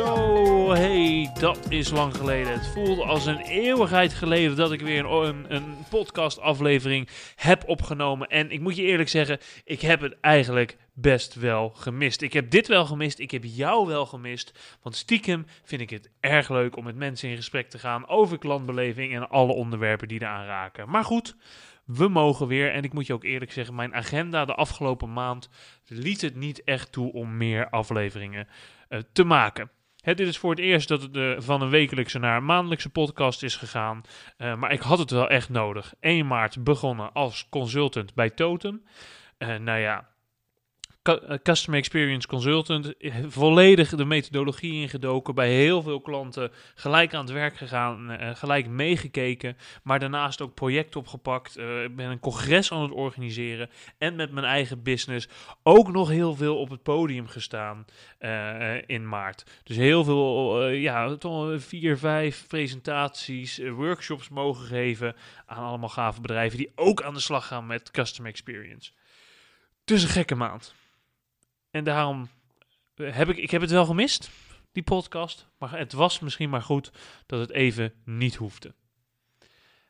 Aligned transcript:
Zo, 0.00 0.72
hey, 0.72 1.30
dat 1.40 1.66
is 1.68 1.90
lang 1.90 2.16
geleden. 2.16 2.52
Het 2.52 2.66
voelde 2.66 3.04
als 3.04 3.26
een 3.26 3.40
eeuwigheid 3.40 4.14
geleden 4.14 4.56
dat 4.56 4.72
ik 4.72 4.80
weer 4.80 5.04
een, 5.04 5.54
een, 5.54 5.76
podcastaflevering 5.90 7.08
heb 7.36 7.68
opgenomen. 7.68 8.28
En 8.28 8.50
ik 8.50 8.60
moet 8.60 8.76
je 8.76 8.82
eerlijk 8.82 9.08
zeggen, 9.08 9.38
ik 9.64 9.80
heb 9.80 10.00
het 10.00 10.20
eigenlijk 10.20 10.76
best 10.92 11.34
wel 11.34 11.70
gemist. 11.70 12.22
Ik 12.22 12.32
heb 12.32 12.50
dit 12.50 12.68
wel 12.68 12.86
gemist, 12.86 13.18
ik 13.18 13.30
heb 13.30 13.44
jou 13.44 13.86
wel 13.86 14.06
gemist. 14.06 14.78
Want 14.82 14.96
stiekem 14.96 15.46
vind 15.62 15.80
ik 15.80 15.90
het 15.90 16.10
erg 16.20 16.48
leuk 16.48 16.76
om 16.76 16.84
met 16.84 16.96
mensen 16.96 17.28
in 17.28 17.36
gesprek 17.36 17.70
te 17.70 17.78
gaan 17.78 18.08
over 18.08 18.38
klantbeleving 18.38 19.14
en 19.14 19.28
alle 19.28 19.52
onderwerpen 19.52 20.08
die 20.08 20.20
eraan 20.20 20.46
raken. 20.46 20.90
Maar 20.90 21.04
goed, 21.04 21.36
we 21.84 22.08
mogen 22.08 22.46
weer. 22.46 22.72
En 22.72 22.82
ik 22.84 22.92
moet 22.92 23.06
je 23.06 23.14
ook 23.14 23.24
eerlijk 23.24 23.52
zeggen, 23.52 23.74
mijn 23.74 23.94
agenda 23.94 24.44
de 24.44 24.54
afgelopen 24.54 25.12
maand 25.12 25.48
liet 25.86 26.20
het 26.20 26.36
niet 26.36 26.64
echt 26.64 26.92
toe 26.92 27.12
om 27.12 27.36
meer 27.36 27.70
afleveringen 27.70 28.48
uh, 28.88 28.98
te 29.12 29.24
maken. 29.24 29.70
Het, 30.00 30.20
is 30.20 30.38
voor 30.38 30.50
het 30.50 30.58
eerst 30.58 30.88
dat 30.88 31.02
het 31.02 31.16
uh, 31.16 31.34
van 31.38 31.62
een 31.62 31.70
wekelijkse 31.70 32.18
naar 32.18 32.36
een 32.36 32.44
maandelijkse 32.44 32.90
podcast 32.90 33.42
is 33.42 33.56
gegaan. 33.56 34.02
Uh, 34.38 34.54
maar 34.54 34.72
ik 34.72 34.80
had 34.80 34.98
het 34.98 35.10
wel 35.10 35.28
echt 35.28 35.48
nodig. 35.48 35.94
1 36.00 36.26
maart 36.26 36.64
begonnen 36.64 37.12
als 37.12 37.46
consultant 37.48 38.14
bij 38.14 38.30
Totem. 38.30 38.82
nou 39.38 39.78
ja, 39.78 40.09
Customer 41.42 41.78
Experience 41.78 42.26
Consultant, 42.26 42.94
volledig 43.26 43.88
de 43.88 44.04
methodologie 44.04 44.82
ingedoken, 44.82 45.34
bij 45.34 45.52
heel 45.52 45.82
veel 45.82 46.00
klanten 46.00 46.50
gelijk 46.74 47.14
aan 47.14 47.24
het 47.24 47.32
werk 47.32 47.56
gegaan, 47.56 48.10
uh, 48.10 48.34
gelijk 48.34 48.68
meegekeken, 48.68 49.56
maar 49.82 49.98
daarnaast 49.98 50.40
ook 50.40 50.54
project 50.54 50.96
opgepakt. 50.96 51.58
Ik 51.58 51.96
ben 51.96 52.10
een 52.10 52.20
congres 52.20 52.72
aan 52.72 52.82
het 52.82 52.90
organiseren 52.90 53.70
en 53.98 54.16
met 54.16 54.32
mijn 54.32 54.46
eigen 54.46 54.82
business 54.82 55.28
ook 55.62 55.92
nog 55.92 56.08
heel 56.08 56.34
veel 56.34 56.58
op 56.58 56.70
het 56.70 56.82
podium 56.82 57.26
gestaan 57.26 57.84
in 58.86 59.08
maart. 59.08 59.60
Dus 59.62 59.76
heel 59.76 60.04
veel, 60.04 60.66
ja, 60.68 61.16
toch 61.16 61.62
vier, 61.62 61.98
vijf 61.98 62.46
presentaties, 62.46 63.60
workshops 63.68 64.28
mogen 64.28 64.66
geven 64.66 65.16
aan 65.46 65.64
allemaal 65.64 65.88
gave 65.88 66.20
bedrijven 66.20 66.58
die 66.58 66.72
ook 66.74 67.02
aan 67.02 67.14
de 67.14 67.20
slag 67.20 67.46
gaan 67.46 67.66
met 67.66 67.90
Customer 67.90 68.30
Experience. 68.30 68.90
Dus 69.84 70.02
een 70.02 70.08
gekke 70.08 70.34
maand. 70.34 70.74
En 71.70 71.84
daarom 71.84 72.28
heb 72.94 73.28
ik, 73.28 73.36
ik 73.36 73.50
heb 73.50 73.60
het 73.60 73.70
wel 73.70 73.84
gemist, 73.84 74.30
die 74.72 74.82
podcast. 74.82 75.48
Maar 75.58 75.78
het 75.78 75.92
was 75.92 76.20
misschien 76.20 76.50
maar 76.50 76.62
goed 76.62 76.92
dat 77.26 77.40
het 77.40 77.50
even 77.50 77.94
niet 78.04 78.34
hoefde. 78.34 78.74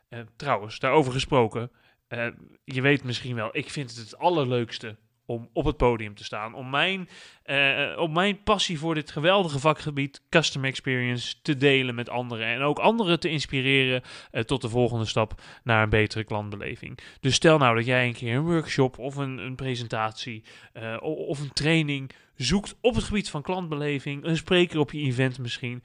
Uh, 0.08 0.20
trouwens, 0.36 0.78
daarover 0.78 1.12
gesproken. 1.12 1.70
Uh, 2.08 2.26
je 2.64 2.80
weet 2.80 3.04
misschien 3.04 3.34
wel, 3.34 3.56
ik 3.56 3.70
vind 3.70 3.90
het 3.90 3.98
het 3.98 4.16
allerleukste 4.16 4.96
om 5.30 5.48
op 5.52 5.64
het 5.64 5.76
podium 5.76 6.14
te 6.14 6.24
staan. 6.24 6.54
Om 6.54 6.70
mijn, 6.70 7.08
uh, 7.46 7.98
om 7.98 8.12
mijn 8.12 8.42
passie 8.42 8.78
voor 8.78 8.94
dit 8.94 9.10
geweldige 9.10 9.58
vakgebied, 9.58 10.22
customer 10.28 10.68
experience, 10.68 11.34
te 11.42 11.56
delen 11.56 11.94
met 11.94 12.08
anderen. 12.08 12.46
En 12.46 12.60
ook 12.60 12.78
anderen 12.78 13.20
te 13.20 13.28
inspireren 13.28 14.02
uh, 14.32 14.42
tot 14.42 14.62
de 14.62 14.68
volgende 14.68 15.04
stap 15.04 15.40
naar 15.64 15.82
een 15.82 15.88
betere 15.88 16.24
klantbeleving. 16.24 16.98
Dus 17.20 17.34
stel 17.34 17.58
nou 17.58 17.76
dat 17.76 17.86
jij 17.86 18.06
een 18.06 18.12
keer 18.12 18.36
een 18.36 18.44
workshop 18.44 18.98
of 18.98 19.16
een, 19.16 19.38
een 19.38 19.54
presentatie 19.54 20.44
uh, 20.74 20.96
of 21.00 21.40
een 21.40 21.52
training 21.52 22.10
zoekt 22.36 22.76
op 22.80 22.94
het 22.94 23.04
gebied 23.04 23.30
van 23.30 23.42
klantbeleving. 23.42 24.24
Een 24.24 24.36
spreker 24.36 24.78
op 24.78 24.92
je 24.92 25.00
event 25.00 25.38
misschien. 25.38 25.82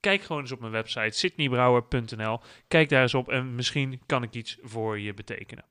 Kijk 0.00 0.22
gewoon 0.22 0.42
eens 0.42 0.52
op 0.52 0.60
mijn 0.60 0.72
website 0.72 1.18
sydneybrouwer.nl. 1.18 2.40
Kijk 2.68 2.88
daar 2.88 3.02
eens 3.02 3.14
op 3.14 3.28
en 3.28 3.54
misschien 3.54 4.00
kan 4.06 4.22
ik 4.22 4.34
iets 4.34 4.58
voor 4.62 4.98
je 4.98 5.14
betekenen. 5.14 5.64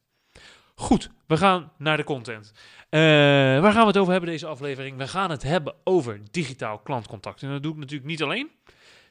Goed, 0.76 1.10
we 1.28 1.38
gaan 1.38 1.72
naar 1.78 1.98
de 1.98 2.04
content. 2.04 2.52
Uh, 2.90 3.00
waar 3.62 3.72
gaan 3.72 3.82
we 3.82 3.88
het 3.88 3.98
over 3.98 4.12
hebben 4.12 4.30
deze 4.30 4.48
aflevering? 4.48 4.98
We 4.98 5.08
gaan 5.08 5.30
het 5.30 5.44
hebben 5.44 5.76
over 5.84 6.22
digitaal 6.32 6.80
klantcontact. 6.80 7.44
En 7.44 7.50
dat 7.50 7.64
doe 7.64 7.72
ik 7.72 7.78
natuurlijk 7.78 8.10
niet 8.10 8.24
alleen. 8.24 8.50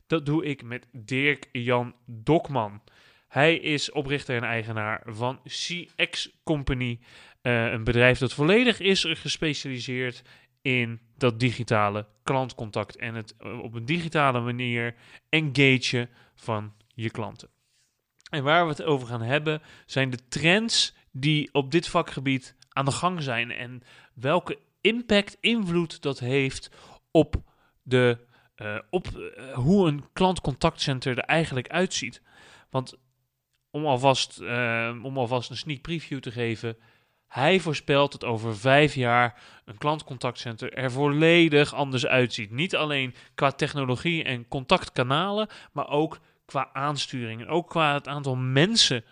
Dat 0.07 0.27
doe 0.27 0.45
ik 0.45 0.63
met 0.63 0.87
Dirk 0.93 1.49
Jan 1.53 1.95
Dokman. 2.07 2.83
Hij 3.29 3.57
is 3.57 3.93
oprichter 3.93 4.37
en 4.37 4.43
eigenaar 4.43 5.03
van 5.07 5.41
CX 5.45 6.31
Company. 6.43 6.99
Uh, 7.43 7.73
een 7.73 7.85
bedrijf 7.85 8.19
dat 8.19 8.33
volledig 8.33 8.81
is 8.81 9.05
gespecialiseerd 9.09 10.23
in 10.63 11.01
dat 11.17 11.41
digitale 11.41 12.07
klantcontact. 12.23 12.97
En 12.97 13.15
het 13.15 13.35
uh, 13.41 13.59
op 13.59 13.75
een 13.75 13.85
digitale 13.85 14.41
manier 14.41 14.95
engagen 15.29 16.09
van 16.35 16.73
je 16.95 17.11
klanten. 17.11 17.49
En 18.31 18.43
waar 18.43 18.65
we 18.65 18.71
het 18.71 18.83
over 18.83 19.07
gaan 19.07 19.23
hebben 19.23 19.63
zijn 19.87 20.11
de 20.11 20.29
trends 20.29 20.95
die 21.17 21.49
op 21.53 21.71
dit 21.71 21.89
vakgebied 21.89 22.57
aan 22.69 22.85
de 22.85 22.91
gang 22.91 23.23
zijn 23.23 23.51
en 23.51 23.83
welke 24.15 24.59
impact, 24.81 25.37
invloed 25.41 26.03
dat 26.03 26.19
heeft 26.19 26.71
op, 27.11 27.37
de, 27.83 28.19
uh, 28.57 28.79
op 28.91 29.07
uh, 29.17 29.53
hoe 29.53 29.89
een 29.89 30.05
klantcontactcenter 30.13 31.19
er 31.19 31.25
eigenlijk 31.25 31.69
uitziet. 31.69 32.23
Want 32.71 32.95
om 33.71 33.87
alvast, 33.87 34.41
uh, 34.41 34.99
om 35.03 35.19
alvast 35.19 35.51
een 35.51 35.57
sneak 35.57 35.81
preview 35.81 36.21
te 36.21 36.31
geven, 36.31 36.77
hij 37.27 37.61
voorspelt 37.61 38.13
dat 38.13 38.25
over 38.25 38.57
vijf 38.57 38.95
jaar 38.95 39.43
een 39.65 39.79
klantcontactcenter 39.79 40.73
er 40.73 40.93
volledig 40.93 41.75
anders 41.75 42.07
uitziet. 42.07 42.51
Niet 42.51 42.77
alleen 42.77 43.15
qua 43.35 43.51
technologie 43.51 44.25
en 44.25 44.49
contactkanalen, 44.49 45.49
maar 45.73 45.89
ook 45.89 46.21
qua 46.45 46.71
aansturing 46.73 47.41
en 47.41 47.49
ook 47.49 47.69
qua 47.69 47.95
het 47.95 48.09
aantal 48.09 48.37
mensen 48.37 49.05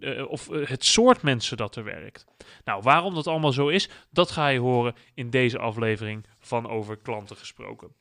uh, 0.00 0.30
of 0.30 0.48
uh, 0.48 0.66
het 0.66 0.84
soort 0.84 1.22
mensen 1.22 1.56
dat 1.56 1.76
er 1.76 1.84
werkt. 1.84 2.26
Nou, 2.64 2.82
waarom 2.82 3.14
dat 3.14 3.26
allemaal 3.26 3.52
zo 3.52 3.68
is, 3.68 3.88
dat 4.10 4.30
ga 4.30 4.48
je 4.48 4.58
horen 4.58 4.94
in 5.14 5.30
deze 5.30 5.58
aflevering 5.58 6.26
van 6.38 6.68
Over 6.68 6.96
Klanten 6.96 7.36
Gesproken. 7.36 7.92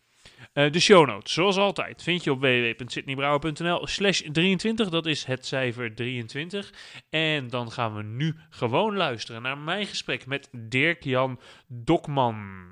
Uh, 0.53 0.71
de 0.71 0.79
show 0.79 1.07
notes, 1.07 1.33
zoals 1.33 1.57
altijd, 1.57 2.03
vind 2.03 2.23
je 2.23 2.31
op 2.31 2.39
www.sydneybrouwer.nl 2.39 3.87
slash 3.87 4.21
23. 4.31 4.89
Dat 4.89 5.05
is 5.05 5.23
het 5.23 5.45
cijfer 5.45 5.95
23. 5.95 6.73
En 7.09 7.47
dan 7.47 7.71
gaan 7.71 7.95
we 7.95 8.03
nu 8.03 8.35
gewoon 8.49 8.95
luisteren 8.95 9.41
naar 9.41 9.57
mijn 9.57 9.85
gesprek 9.85 10.25
met 10.25 10.49
Dirk-Jan 10.51 11.39
Dokman. 11.67 12.67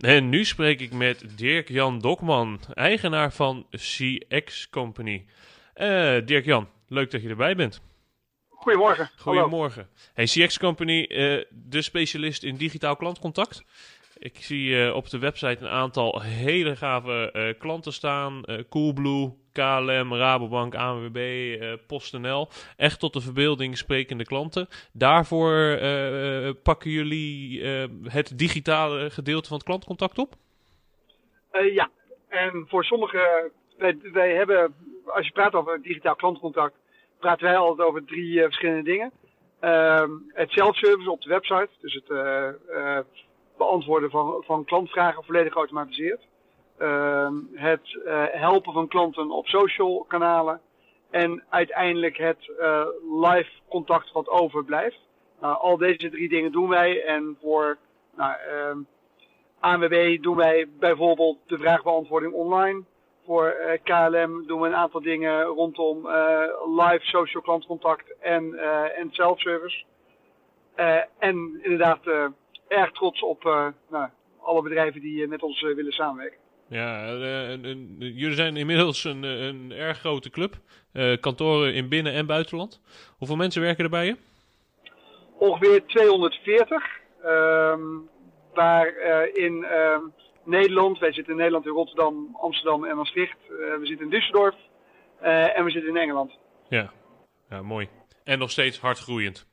En 0.00 0.28
nu 0.28 0.44
spreek 0.44 0.80
ik 0.80 0.92
met 0.92 1.38
Dirk-Jan 1.38 1.98
Dokman, 1.98 2.60
eigenaar 2.74 3.32
van 3.32 3.66
CX 3.70 4.68
Company. 4.70 5.24
Uh, 5.76 5.86
Dirk-Jan, 6.24 6.68
leuk 6.88 7.10
dat 7.10 7.22
je 7.22 7.28
erbij 7.28 7.54
bent. 7.54 7.80
Goedemorgen. 8.48 9.10
Goedemorgen. 9.16 9.88
Hey, 10.14 10.24
CX 10.24 10.58
Company, 10.58 11.06
uh, 11.08 11.44
de 11.50 11.82
specialist 11.82 12.42
in 12.42 12.56
digitaal 12.56 12.96
klantcontact. 12.96 13.64
Ik 14.20 14.36
zie 14.36 14.70
uh, 14.70 14.94
op 14.94 15.10
de 15.10 15.18
website 15.18 15.64
een 15.64 15.70
aantal 15.70 16.20
hele 16.20 16.76
gave 16.76 17.30
uh, 17.32 17.58
klanten 17.58 17.92
staan. 17.92 18.42
Coolblue, 18.68 19.32
KLM, 19.52 20.14
Rabobank, 20.14 20.74
ANWB, 20.74 21.18
PostNL. 21.86 22.48
Echt 22.76 23.00
tot 23.00 23.12
de 23.12 23.20
verbeelding 23.20 23.78
sprekende 23.78 24.24
klanten. 24.24 24.68
Daarvoor 24.92 25.78
pakken 26.62 26.90
jullie 26.90 27.64
het 28.04 28.38
digitale 28.38 29.10
gedeelte 29.10 29.48
van 29.48 29.56
het 29.56 29.66
klantcontact 29.66 30.18
op? 30.18 30.34
ja, 31.72 31.90
en 32.28 32.64
voor 32.68 32.84
sommige... 32.84 33.50
Wij, 33.78 33.98
wij 34.12 34.34
hebben 34.34 34.74
als 35.06 35.26
je 35.26 35.32
praat 35.32 35.54
over 35.54 35.82
digitaal 35.82 36.16
klantcontact, 36.16 36.74
praten 37.18 37.44
wij 37.44 37.56
altijd 37.56 37.88
over 37.88 38.04
drie 38.04 38.40
verschillende 38.40 38.82
dingen. 38.82 39.12
Uh, 39.60 40.04
het 40.28 40.50
self-service 40.50 41.10
op 41.10 41.22
de 41.22 41.28
website, 41.28 41.68
dus 41.80 41.94
het 41.94 42.08
beantwoorden 43.60 44.10
van, 44.10 44.42
van 44.46 44.64
klantvragen 44.64 45.24
volledig 45.24 45.52
geautomatiseerd. 45.52 46.26
Ehm, 46.78 47.34
het 47.54 47.98
helpen 48.32 48.72
van 48.72 48.88
klanten 48.88 49.30
op 49.30 49.46
social 49.46 50.04
kanalen. 50.08 50.60
En 51.10 51.42
uiteindelijk 51.48 52.16
het 52.16 52.52
live 53.20 53.50
contact 53.68 54.12
wat 54.12 54.28
overblijft. 54.28 54.98
Nou, 55.40 55.58
al 55.60 55.76
deze 55.76 56.10
drie 56.10 56.28
dingen 56.28 56.52
doen 56.52 56.68
wij. 56.68 57.04
En 57.04 57.36
voor 57.40 57.78
nou, 58.16 58.32
ehm, 58.50 58.78
ANWB 59.60 60.22
doen 60.22 60.36
wij 60.36 60.68
bijvoorbeeld 60.78 61.38
de 61.46 61.58
vraagbeantwoording 61.58 62.32
online. 62.32 62.82
Voor 63.24 63.56
uh, 63.60 63.72
KLM 63.82 64.46
doen 64.46 64.60
we 64.60 64.66
een 64.66 64.74
aantal 64.74 65.02
dingen 65.02 65.42
rondom 65.42 66.06
uh, 66.06 66.42
live 66.76 67.00
social 67.00 67.42
klantcontact 67.42 68.14
en, 68.20 68.44
uh, 68.44 68.98
en 68.98 69.08
self-service. 69.10 69.84
en 71.18 71.58
inderdaad 71.62 72.00
erg 72.70 72.92
trots 72.92 73.22
op 73.22 73.42
nou, 73.90 74.08
alle 74.40 74.62
bedrijven 74.62 75.00
die 75.00 75.28
met 75.28 75.42
ons 75.42 75.60
willen 75.60 75.92
samenwerken. 75.92 76.38
Ja, 76.70 77.06
eh, 77.06 77.62
jullie 77.98 78.34
zijn 78.34 78.56
inmiddels 78.56 79.04
een, 79.04 79.24
eh, 79.24 79.46
een 79.46 79.72
erg 79.72 79.98
grote 79.98 80.30
club. 80.30 80.54
Eh, 80.92 81.20
kantoren 81.20 81.74
in 81.74 81.88
binnen- 81.88 82.12
en 82.12 82.26
buitenland. 82.26 82.80
Hoeveel 83.18 83.36
mensen 83.36 83.62
werken 83.62 83.84
er 83.84 83.90
bij 83.90 84.06
je? 84.06 84.16
Ongeveer 85.38 85.86
240. 85.86 86.98
ehm, 87.22 87.80
waar 88.54 88.86
eh, 88.86 89.44
in 89.44 89.64
ehm, 89.64 90.00
Nederland, 90.44 90.98
wij 90.98 91.12
zitten 91.12 91.32
in 91.32 91.38
Nederland, 91.38 91.66
in 91.66 91.72
Rotterdam, 91.72 92.36
Amsterdam 92.40 92.84
en 92.84 92.96
Maastricht. 92.96 93.36
Eh, 93.42 93.78
we 93.78 93.86
zitten 93.86 94.10
in 94.10 94.20
Düsseldorf 94.20 94.56
eh, 95.20 95.58
en 95.58 95.64
we 95.64 95.70
zitten 95.70 95.90
in 95.90 95.96
Engeland. 95.96 96.38
Ja. 96.68 96.92
ja, 97.50 97.62
mooi. 97.62 97.88
En 98.24 98.38
nog 98.38 98.50
steeds 98.50 98.78
hard 98.80 98.98
groeiend. 98.98 99.49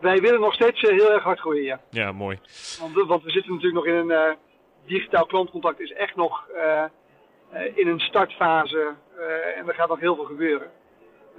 Wij 0.00 0.20
willen 0.20 0.40
nog 0.40 0.54
steeds 0.54 0.82
eh, 0.82 0.90
heel 0.90 1.12
erg 1.12 1.22
hard 1.22 1.40
groeien, 1.40 1.62
ja. 1.64 1.80
Ja, 1.90 2.12
mooi. 2.12 2.38
Want, 2.80 2.94
we- 2.94 3.04
want 3.06 3.22
we 3.22 3.30
zitten 3.30 3.52
natuurlijk 3.54 3.84
nog 3.84 3.94
in 3.94 4.00
een 4.00 4.10
eh, 4.10 4.32
digitaal 4.86 5.26
klantcontact 5.26 5.80
is 5.80 5.92
echt 5.92 6.16
nog 6.16 6.48
eh, 6.54 6.82
eh, 7.50 7.76
in 7.76 7.88
een 7.88 8.00
startfase 8.00 8.94
eh, 9.18 9.58
en 9.58 9.68
er 9.68 9.74
gaat 9.74 9.88
nog 9.88 10.00
heel 10.00 10.14
veel 10.14 10.24
gebeuren. 10.24 10.70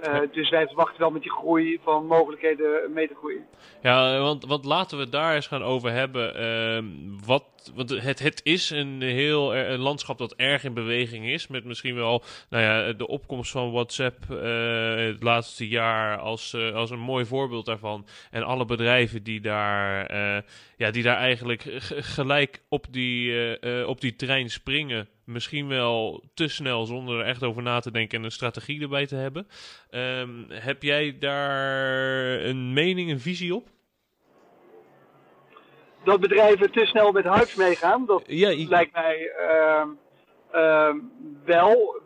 Eh, 0.00 0.18
dus 0.32 0.50
wij 0.50 0.66
verwachten 0.66 1.00
wel 1.00 1.10
met 1.10 1.22
die 1.22 1.30
groei 1.30 1.80
van 1.82 2.06
mogelijkheden 2.06 2.92
mee 2.92 3.08
te 3.08 3.14
groeien. 3.14 3.46
Ja, 3.82 4.18
want, 4.20 4.46
want 4.46 4.64
laten 4.64 4.96
we 4.96 5.02
het 5.02 5.12
daar 5.12 5.34
eens 5.34 5.46
gaan 5.46 5.62
over 5.62 5.90
hebben. 5.92 6.34
Ehm, 6.34 6.84
wat, 7.26 7.44
want 7.74 7.90
het, 7.90 8.18
het 8.18 8.40
is 8.44 8.70
een 8.70 9.02
heel 9.02 9.56
een 9.56 9.78
landschap 9.78 10.18
dat 10.18 10.34
erg 10.34 10.64
in 10.64 10.74
beweging 10.74 11.26
is. 11.26 11.46
Met 11.46 11.64
misschien 11.64 11.94
wel 11.94 12.22
nou 12.48 12.62
ja, 12.62 12.92
de 12.92 13.06
opkomst 13.06 13.50
van 13.50 13.72
WhatsApp 13.72 14.30
eh, 14.30 14.94
het 14.94 15.22
laatste 15.22 15.68
jaar 15.68 16.18
als, 16.18 16.52
eh, 16.52 16.74
als 16.74 16.90
een 16.90 17.00
mooi 17.00 17.24
voorbeeld 17.24 17.66
daarvan. 17.66 18.06
En 18.30 18.42
alle 18.42 18.64
bedrijven 18.64 19.22
die 19.22 19.40
daar, 19.40 20.06
eh, 20.06 20.42
ja, 20.76 20.90
die 20.90 21.02
daar 21.02 21.16
eigenlijk 21.16 21.62
gelijk 22.16 22.62
op 22.68 22.86
die, 22.90 23.86
op 23.86 24.00
die 24.00 24.16
trein 24.16 24.50
springen. 24.50 25.08
Misschien 25.24 25.68
wel 25.68 26.24
te 26.34 26.48
snel 26.48 26.84
zonder 26.86 27.18
er 27.18 27.26
echt 27.26 27.42
over 27.42 27.62
na 27.62 27.80
te 27.80 27.90
denken 27.90 28.18
en 28.18 28.24
een 28.24 28.30
strategie 28.30 28.80
erbij 28.80 29.06
te 29.06 29.16
hebben. 29.16 29.46
Ehm, 29.90 30.30
heb 30.48 30.82
jij 30.82 31.18
daar 31.18 32.44
een 32.44 32.72
mening, 32.72 33.10
een 33.10 33.20
visie 33.20 33.54
op? 33.54 33.68
Dat 36.04 36.20
bedrijven 36.20 36.70
te 36.72 36.86
snel 36.86 37.12
met 37.12 37.24
hypes 37.24 37.54
meegaan, 37.54 38.06
dat 38.06 38.22
Ja, 38.26 38.50
i- 38.50 38.68
lijkt 38.68 38.92
mij 38.92 39.28
ehm, 39.30 39.88
ehm, 40.50 40.98
wel. 41.44 42.00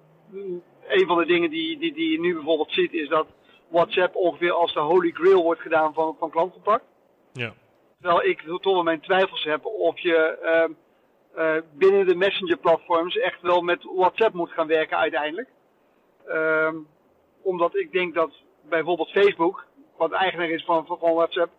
Een 0.88 1.06
van 1.06 1.18
de 1.18 1.26
dingen 1.26 1.50
die, 1.50 1.78
die, 1.78 1.92
die 1.92 2.10
je 2.12 2.20
nu 2.20 2.34
bijvoorbeeld 2.34 2.72
ziet 2.72 2.92
is 2.92 3.08
dat 3.08 3.26
WhatsApp 3.68 4.14
ongeveer 4.16 4.52
als 4.52 4.72
de 4.74 4.80
holy 4.80 5.10
grail 5.10 5.42
wordt 5.42 5.60
gedaan 5.60 5.94
van, 5.94 6.16
van 6.18 6.30
klantcontact. 6.30 6.84
ja. 7.32 7.54
Terwijl 8.00 8.24
ik 8.28 8.40
toch 8.42 8.72
wel 8.74 8.82
mijn 8.82 9.00
twijfels 9.00 9.44
heb 9.44 9.64
of 9.64 9.98
je 9.98 10.16
ehm, 10.42 10.70
eh, 11.34 11.62
binnen 11.74 12.06
de 12.06 12.14
messenger 12.14 12.56
platforms 12.56 13.16
echt 13.18 13.40
wel 13.42 13.60
met 13.62 13.82
WhatsApp 13.94 14.34
moet 14.34 14.50
gaan 14.50 14.66
werken 14.66 14.96
uiteindelijk. 14.98 15.48
Ehm, 16.26 16.76
omdat 17.42 17.76
ik 17.76 17.92
denk 17.92 18.14
dat 18.14 18.30
bijvoorbeeld 18.68 19.10
Facebook, 19.10 19.66
wat 19.96 20.12
eigenaar 20.12 20.48
is 20.50 20.64
van, 20.64 20.86
van 20.86 20.98
WhatsApp, 21.14 21.52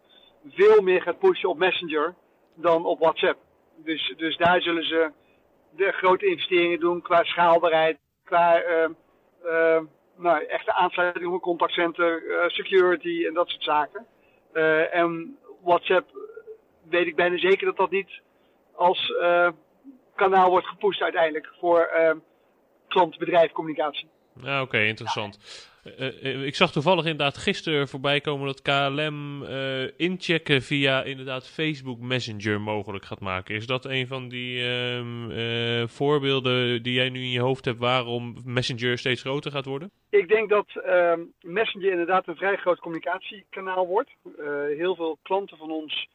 veel 0.50 0.82
meer 0.82 1.02
gaat 1.02 1.20
pushen 1.20 1.50
op 1.50 1.58
Messenger 1.58 2.16
dan 2.56 2.86
op 2.86 3.00
WhatsApp. 3.00 3.40
Dus, 3.76 4.14
dus 4.18 4.38
daar 4.38 4.62
zullen 4.62 4.84
ze 4.84 5.12
de 5.70 5.92
grote 5.92 6.26
investeringen 6.26 6.80
doen 6.80 7.02
qua 7.02 7.24
schaalbaarheid, 7.24 7.98
qua 8.24 8.62
ehm, 8.62 8.92
ehm, 9.44 9.84
nou, 10.18 10.46
echte 10.46 10.74
aansluiting 10.74 11.28
op 11.28 11.34
een 11.34 11.40
contactcenter, 11.40 12.30
eh, 12.30 12.48
security 12.50 13.26
en 13.28 13.34
dat 13.34 13.50
soort 13.50 13.64
zaken. 13.64 14.06
Eh, 14.54 14.96
en 14.96 15.38
WhatsApp 15.62 16.10
weet 16.90 17.08
ik 17.08 17.16
bijna 17.16 17.38
zeker 17.38 17.66
dat 17.66 17.78
dat 17.78 17.92
niet 17.92 18.22
als 18.76 19.16
eh, 19.22 19.50
kanaal 20.16 20.50
wordt 20.50 20.68
gepusht 20.68 21.02
uiteindelijk 21.02 21.54
voor 21.60 21.80
eh, 21.80 22.16
klant-bedrijf 22.88 23.52
communicatie. 23.52 24.10
Oké, 24.62 24.80
interessant. 24.80 25.40
Eh, 25.98 26.46
ik 26.46 26.56
zag 26.56 26.72
toevallig 26.72 27.04
inderdaad 27.04 27.38
gisteren 27.38 27.88
voorbij 27.88 28.22
komen 28.22 28.46
dat 28.46 28.62
KLM 28.62 29.44
eh, 29.44 30.00
inchecken 30.00 30.62
via 30.62 31.04
inderdaad 31.04 31.50
Facebook 31.50 32.00
Messenger 32.00 32.62
mogelijk 32.62 33.06
gaat 33.06 33.20
maken. 33.20 33.56
Is 33.56 33.68
dat 33.68 33.86
een 33.86 34.08
van 34.08 34.28
die 34.28 34.68
ehm, 34.68 35.32
eh, 35.32 35.88
voorbeelden 35.88 36.84
die 36.84 36.94
jij 36.94 37.10
nu 37.10 37.20
in 37.20 37.32
je 37.32 37.40
hoofd 37.40 37.66
hebt 37.66 37.80
waarom 37.80 38.36
Messenger 38.46 38.98
steeds 38.98 39.22
groter 39.22 39.52
gaat 39.52 39.66
worden? 39.66 39.92
Ik 40.10 40.28
denk 40.28 40.50
dat 40.50 40.68
ehm, 40.76 41.20
Messenger 41.42 41.92
inderdaad 41.92 42.28
een 42.28 42.36
vrij 42.36 42.56
groot 42.56 42.80
communicatiekanaal 42.80 43.88
wordt. 43.88 44.10
Eh, 44.38 44.46
heel 44.78 44.96
veel 44.96 45.18
klanten 45.22 45.58
van 45.58 45.72
ons 45.72 46.08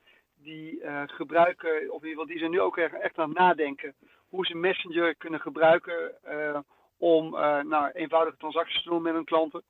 die 0.43 0.81
eh, 0.81 1.03
gebruiken, 1.07 1.71
of 1.71 2.03
in 2.03 2.09
ieder 2.09 2.09
geval 2.09 2.27
die 2.27 2.39
zijn 2.39 2.51
nu 2.51 2.61
ook 2.61 2.77
echt, 2.77 3.19
aan 3.19 3.29
het 3.29 3.39
nadenken 3.39 3.95
hoe 4.29 4.47
ze 4.47 4.57
Messenger 4.57 5.15
kunnen 5.15 5.41
gebruiken 5.41 6.25
eh, 6.25 6.59
om 7.01 7.31
nou, 7.69 7.91
eenvoudige 7.91 8.37
transacties 8.37 8.83
te 8.83 8.89
doen 8.89 9.03
met 9.03 9.15
hun 9.15 9.25
klanten 9.25 9.63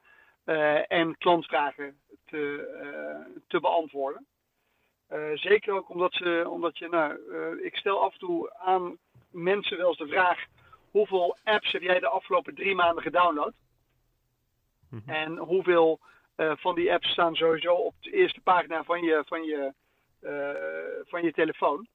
eh, 0.44 0.92
en 0.92 1.18
klantvragen 1.18 2.00
te, 2.26 2.66
eh, 2.82 3.40
te 3.48 3.60
beantwoorden. 3.60 4.26
Zeker 5.34 5.74
ook 5.74 5.88
omdat, 5.88 6.12
ze, 6.12 6.46
omdat 6.48 6.78
je, 6.78 6.88
nou, 6.88 7.62
ik 7.62 7.76
stel 7.76 8.02
af 8.02 8.12
en 8.12 8.18
toe 8.18 8.54
aan 8.54 8.98
mensen 9.30 9.76
wel 9.76 9.88
eens 9.88 9.98
de 9.98 10.06
vraag: 10.06 10.44
hoeveel 10.90 11.36
apps 11.44 11.72
heb 11.72 11.82
jij 11.82 12.00
de 12.00 12.08
afgelopen 12.08 12.54
drie 12.54 12.74
maanden 12.74 13.02
gedownload? 13.02 13.52
En 15.06 15.36
hoeveel 15.36 16.00
van 16.36 16.74
die 16.74 16.92
apps 16.92 17.08
staan 17.08 17.34
sowieso 17.34 17.74
op 17.74 17.94
de 18.00 18.10
eerste 18.10 18.40
pagina 18.40 18.84
van 18.84 19.02
je, 19.02 19.22
van 19.26 19.44
je, 19.44 19.72
van 21.06 21.22
je 21.22 21.32
telefoon? 21.32 21.86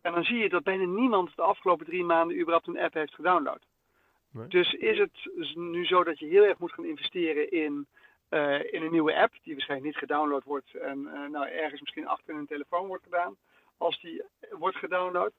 En 0.00 0.12
dan 0.12 0.24
zie 0.24 0.38
je 0.38 0.48
dat 0.48 0.62
bijna 0.62 0.84
niemand 0.84 1.36
de 1.36 1.42
afgelopen 1.42 1.86
drie 1.86 2.04
maanden 2.04 2.38
überhaupt 2.38 2.66
een 2.66 2.78
app 2.78 2.94
heeft 2.94 3.14
gedownload. 3.14 3.66
Nee. 4.34 4.48
Dus 4.48 4.72
is 4.72 4.98
het 4.98 5.30
nu 5.54 5.86
zo 5.86 6.04
dat 6.04 6.18
je 6.18 6.26
heel 6.26 6.44
erg 6.44 6.58
moet 6.58 6.72
gaan 6.72 6.84
investeren 6.84 7.50
in, 7.50 7.86
eh, 8.28 8.72
in 8.72 8.82
een 8.82 8.90
nieuwe 8.90 9.16
app, 9.16 9.32
die 9.42 9.52
waarschijnlijk 9.52 9.90
niet 9.90 9.98
gedownload 9.98 10.44
wordt 10.44 10.74
en 10.74 11.06
eh, 11.06 11.28
nou, 11.30 11.48
ergens 11.48 11.80
misschien 11.80 12.06
achter 12.06 12.34
een 12.34 12.46
telefoon 12.46 12.86
wordt 12.86 13.04
gedaan, 13.04 13.36
als 13.76 14.00
die 14.00 14.22
wordt 14.50 14.76
gedownload? 14.76 15.32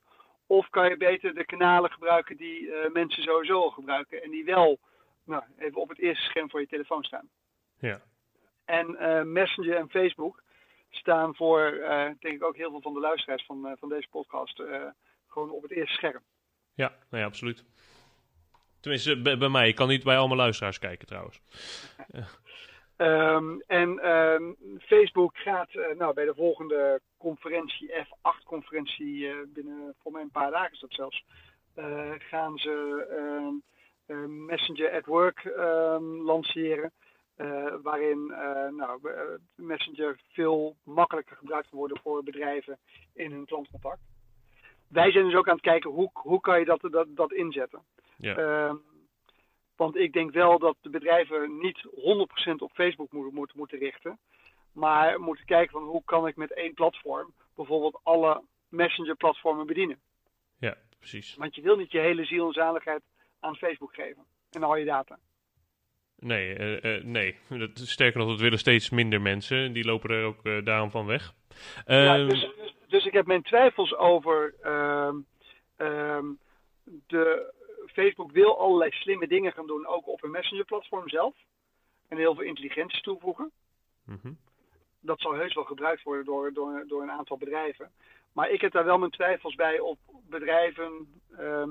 Of 0.47 0.69
kan 0.69 0.89
je 0.89 0.97
beter 0.97 1.33
de 1.33 1.45
kanalen 1.45 1.91
gebruiken 1.91 2.37
die 2.37 2.71
eh, 2.71 2.91
mensen 2.91 3.23
sowieso 3.23 3.61
al 3.61 3.69
gebruiken 3.69 4.23
en 4.23 4.31
die 4.31 4.45
wel 4.45 4.79
nou, 5.23 5.43
even 5.57 5.81
op 5.81 5.89
het 5.89 5.99
eerste 5.99 6.25
scherm 6.25 6.49
voor 6.49 6.59
je 6.59 6.67
telefoon 6.67 7.03
staan? 7.03 7.29
Ja. 7.79 8.01
En 8.65 9.31
Messenger 9.31 9.75
en 9.75 9.89
Facebook 9.89 10.43
staan 10.89 11.35
voor, 11.35 11.71
denk 12.19 12.35
ik 12.35 12.43
ook 12.43 12.55
heel 12.55 12.69
veel 12.69 12.81
van 12.81 12.93
de 12.93 12.99
luisteraars 12.99 13.45
van, 13.45 13.75
van 13.79 13.89
deze 13.89 14.07
podcast, 14.09 14.63
gewoon 15.27 15.49
op 15.49 15.61
het 15.61 15.71
eerste 15.71 15.93
scherm. 15.93 16.21
Ja, 16.73 16.95
nee, 17.09 17.23
absoluut. 17.23 17.65
Tenminste, 18.85 19.21
bij, 19.37 19.49
mij. 19.49 19.67
Ik 19.67 19.75
kan 19.75 19.87
niet 19.87 20.03
bij 20.03 20.17
allemaal 20.17 20.37
luisteraars 20.37 20.79
kijken 20.79 21.07
trouwens. 21.07 21.39
Ehm, 22.95 23.59
en 23.67 23.99
ehm, 23.99 24.43
Facebook 24.79 25.37
gaat 25.37 25.69
eh, 25.75 25.97
nou, 25.97 26.13
bij 26.13 26.25
de 26.25 26.33
volgende 26.35 27.01
conferentie, 27.17 27.91
F8-conferentie, 27.91 29.27
eh, 29.27 29.35
binnen 29.47 29.95
voor 30.01 30.11
mij 30.11 30.21
een 30.21 30.31
paar 30.31 30.51
dagen 30.51 30.71
is 30.71 30.79
dat 30.79 30.93
zelfs, 30.93 31.25
eh, 31.73 32.11
gaan 32.17 32.57
ze 32.57 33.05
ehm, 33.09 33.53
eh, 34.05 34.27
Messenger 34.27 34.91
at 34.91 35.05
Work 35.05 35.43
lanceren. 36.23 36.91
waarin 37.81 38.25
nou, 38.75 38.99
Messenger 39.55 40.19
veel 40.31 40.75
makkelijker 40.83 41.35
gebruikt 41.35 41.69
kan 41.69 41.77
worden 41.77 41.99
voor 42.03 42.23
bedrijven 42.23 42.77
in 43.13 43.31
hun 43.31 43.45
klantcontact. 43.45 44.14
Wij 44.95 45.11
zijn 45.11 45.25
dus 45.25 45.35
ook 45.35 45.47
aan 45.47 45.55
het 45.55 45.63
kijken 45.63 45.89
hoe, 45.89 46.09
hoe 46.13 46.41
kan 46.41 46.59
je 46.59 46.65
dat, 46.65 46.87
dat, 46.91 47.07
dat 47.09 47.33
inzetten. 47.33 47.81
Ja. 48.17 48.35
Ehm, 48.35 48.75
want 49.75 49.95
ik 49.95 50.13
denk 50.13 50.31
wel 50.31 50.59
dat 50.59 50.75
de 50.81 50.89
bedrijven 50.89 51.57
niet 51.57 51.87
100% 52.51 52.55
op 52.57 52.71
Facebook 52.73 53.11
moeten, 53.11 53.33
moeten, 53.33 53.57
moeten 53.57 53.79
richten. 53.79 54.19
Maar 54.71 55.19
moeten 55.19 55.45
kijken 55.45 55.71
van 55.71 55.83
hoe 55.83 56.01
kan 56.05 56.27
ik 56.27 56.35
met 56.35 56.53
één 56.53 56.73
platform 56.73 57.33
bijvoorbeeld 57.55 57.99
alle 58.03 58.43
messenger-platformen 58.69 59.65
bedienen. 59.65 59.99
ja, 60.59 60.75
precies. 60.99 61.35
Want 61.35 61.55
je 61.55 61.61
wil 61.61 61.75
niet 61.77 61.91
je 61.91 61.99
hele 61.99 62.25
ziel 62.25 62.47
en 62.47 62.53
zaligheid 62.53 63.01
aan 63.39 63.55
Facebook 63.55 63.93
geven. 63.93 64.23
En 64.51 64.63
al 64.63 64.75
je 64.75 64.85
data. 64.85 65.19
Nee, 66.19 66.55
eh, 66.55 66.95
eh, 66.95 67.03
nee. 67.03 67.35
Dat, 67.49 67.69
sterker 67.79 68.19
nog, 68.19 68.29
dat 68.29 68.39
willen 68.39 68.59
steeds 68.59 68.89
minder 68.89 69.21
mensen. 69.21 69.73
Die 69.73 69.85
lopen 69.85 70.09
er 70.09 70.25
ook 70.25 70.45
eh, 70.45 70.63
daarom 70.63 70.91
van 70.91 71.05
weg. 71.05 71.33
Ja, 71.85 72.15
Ehm, 72.15 72.29
dus, 72.29 72.49
dus, 72.95 73.05
ik 73.05 73.13
heb 73.13 73.25
mijn 73.25 73.41
twijfels 73.41 73.95
over 73.95 74.55
ehm, 74.61 75.15
ehm, 75.75 76.25
de 76.83 77.53
Facebook 77.85 78.31
wil 78.31 78.59
allerlei 78.59 78.91
slimme 78.91 79.27
dingen 79.27 79.51
gaan 79.51 79.67
doen, 79.67 79.87
ook 79.87 80.07
op 80.07 80.23
een 80.23 80.31
messenger-platform 80.31 81.09
zelf. 81.09 81.35
En 82.07 82.17
heel 82.17 82.35
veel 82.35 82.43
intelligentie 82.43 83.01
toevoegen. 83.01 83.51
mhm. 84.03 84.33
dat 84.99 85.19
zal 85.19 85.33
heus 85.33 85.53
wel 85.53 85.63
gebruikt 85.63 86.03
worden 86.03 86.25
door, 86.25 86.53
door, 86.53 86.83
door 86.87 87.01
een 87.01 87.11
aantal 87.11 87.37
bedrijven. 87.37 87.91
Maar 88.33 88.49
ik 88.49 88.61
heb 88.61 88.71
daar 88.71 88.85
wel 88.85 88.97
mijn 88.97 89.11
twijfels 89.11 89.55
bij 89.55 89.79
op 89.79 89.97
bedrijven 90.29 91.21
ehm, 91.37 91.69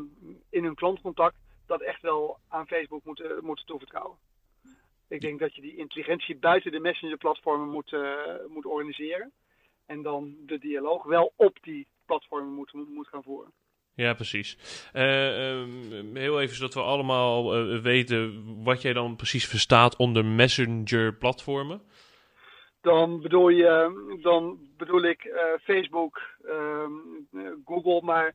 in 0.51 0.65
hun 0.65 0.75
klantcontact 0.75 1.37
dat 1.67 1.81
echt 1.81 2.03
wel 2.03 2.39
aan 2.49 2.67
Facebook 2.67 3.05
moeten, 3.05 3.45
moeten 3.45 3.67
toevertrouwen. 3.67 4.19
Ik 5.09 5.21
denk 5.21 5.39
dat 5.39 5.55
je 5.55 5.61
die 5.61 5.77
intelligentie 5.77 6.37
buiten 6.37 6.73
de 6.73 6.81
messenger-platformen 6.81 7.69
moet, 7.69 7.93
eh, 7.93 8.35
moet 8.49 8.67
organiseren. 8.67 9.33
En 9.87 10.03
dan 10.03 10.35
de 10.47 10.59
dialoog 10.59 11.05
wel 11.05 11.33
op 11.37 11.59
die 11.61 11.87
platformen 12.07 12.53
moet, 12.53 12.73
moet 12.73 13.09
gaan 13.09 13.23
voeren. 13.23 13.53
Ja, 13.95 14.15
precies. 14.15 14.59
Uh, 14.95 15.51
um, 15.51 16.17
heel 16.17 16.41
even 16.41 16.57
zodat 16.57 16.75
we 16.75 16.81
allemaal 16.81 17.59
uh, 17.59 17.83
weten 17.83 18.45
wat 18.65 18.83
jij 18.83 18.93
dan 18.93 19.17
precies 19.17 19.49
verstaat 19.49 19.97
onder 19.97 20.25
messenger-platformen. 20.25 21.83
Dan 22.81 23.21
bedoel, 23.21 23.49
je, 23.49 24.19
dan 24.23 24.59
bedoel 24.77 25.03
ik 25.03 25.25
uh, 25.25 25.43
Facebook, 25.63 26.21
ehm, 26.45 26.93
Google, 27.65 28.03
maar 28.03 28.35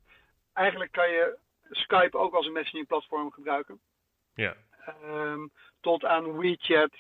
eigenlijk 0.53 0.91
kan 0.91 1.09
je 1.09 1.37
Skype 1.71 2.17
ook 2.17 2.33
als 2.33 2.45
een 2.45 2.53
messaging-platform 2.53 3.31
gebruiken. 3.31 3.79
Ja. 4.33 4.55
Um, 5.05 5.51
tot 5.81 6.05
aan 6.05 6.37
WeChat, 6.37 6.91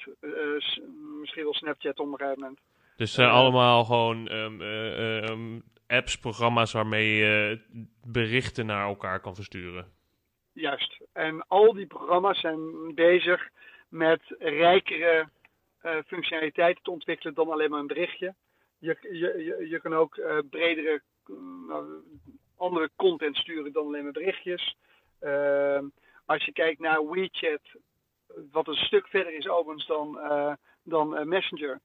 misschien 1.19 1.43
wel 1.43 1.53
Snapchat 1.53 1.99
op 1.99 2.11
een 2.11 2.17
gegeven 2.17 2.39
moment. 2.39 2.59
Dus 2.99 3.13
zijn 3.13 3.29
allemaal 3.29 3.85
gewoon 3.85 4.31
um, 4.31 5.63
apps, 5.87 6.17
programma's 6.17 6.71
waarmee 6.71 7.15
je 7.15 7.59
berichten 8.03 8.65
naar 8.65 8.87
elkaar 8.87 9.19
kan 9.19 9.35
versturen. 9.35 9.85
Juist. 10.53 11.01
En 11.13 11.47
al 11.47 11.73
die 11.73 11.87
programma's 11.87 12.39
zijn 12.39 12.95
bezig 12.95 13.49
met 13.89 14.21
rijkere 14.39 15.29
functionaliteiten 16.05 16.83
te 16.83 16.91
ontwikkelen 16.91 17.33
dan 17.33 17.49
alleen 17.49 17.69
maar 17.69 17.79
een 17.79 17.87
berichtje. 17.87 18.35
Je, 18.79 18.97
je, 19.01 19.43
je, 19.43 19.67
je 19.69 19.79
kan 19.81 19.93
ook 19.93 20.21
bredere, 20.49 21.01
uh, 21.27 21.75
andere 22.57 22.89
content 22.95 23.35
sturen 23.35 23.73
dan 23.73 23.85
alleen 23.85 24.03
maar 24.03 24.11
berichtjes. 24.11 24.75
Ehm, 25.19 25.85
als 26.25 26.45
je 26.45 26.51
kijkt 26.51 26.79
naar 26.79 27.09
WeChat, 27.09 27.61
wat 28.51 28.67
een 28.67 28.85
stuk 28.85 29.07
verder 29.07 29.33
is 29.33 29.47
overigens 29.47 29.87
dan, 29.87 30.19
dan 30.83 31.27
Messenger. 31.27 31.79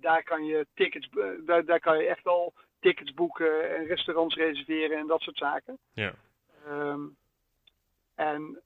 Daar 0.00 0.22
kan 0.22 0.44
je 0.44 0.66
tickets, 0.74 1.08
daar, 1.44 1.64
daar 1.64 1.80
kan 1.80 1.98
je 1.98 2.06
echt 2.06 2.26
al 2.26 2.54
tickets 2.80 3.14
boeken 3.14 3.76
en 3.76 3.86
restaurants 3.86 4.34
reserveren 4.34 4.98
en 4.98 5.06
dat 5.06 5.20
soort 5.20 5.36
zaken. 5.36 5.78
Ja. 5.92 6.14
Um, 6.68 7.16
en 8.14 8.60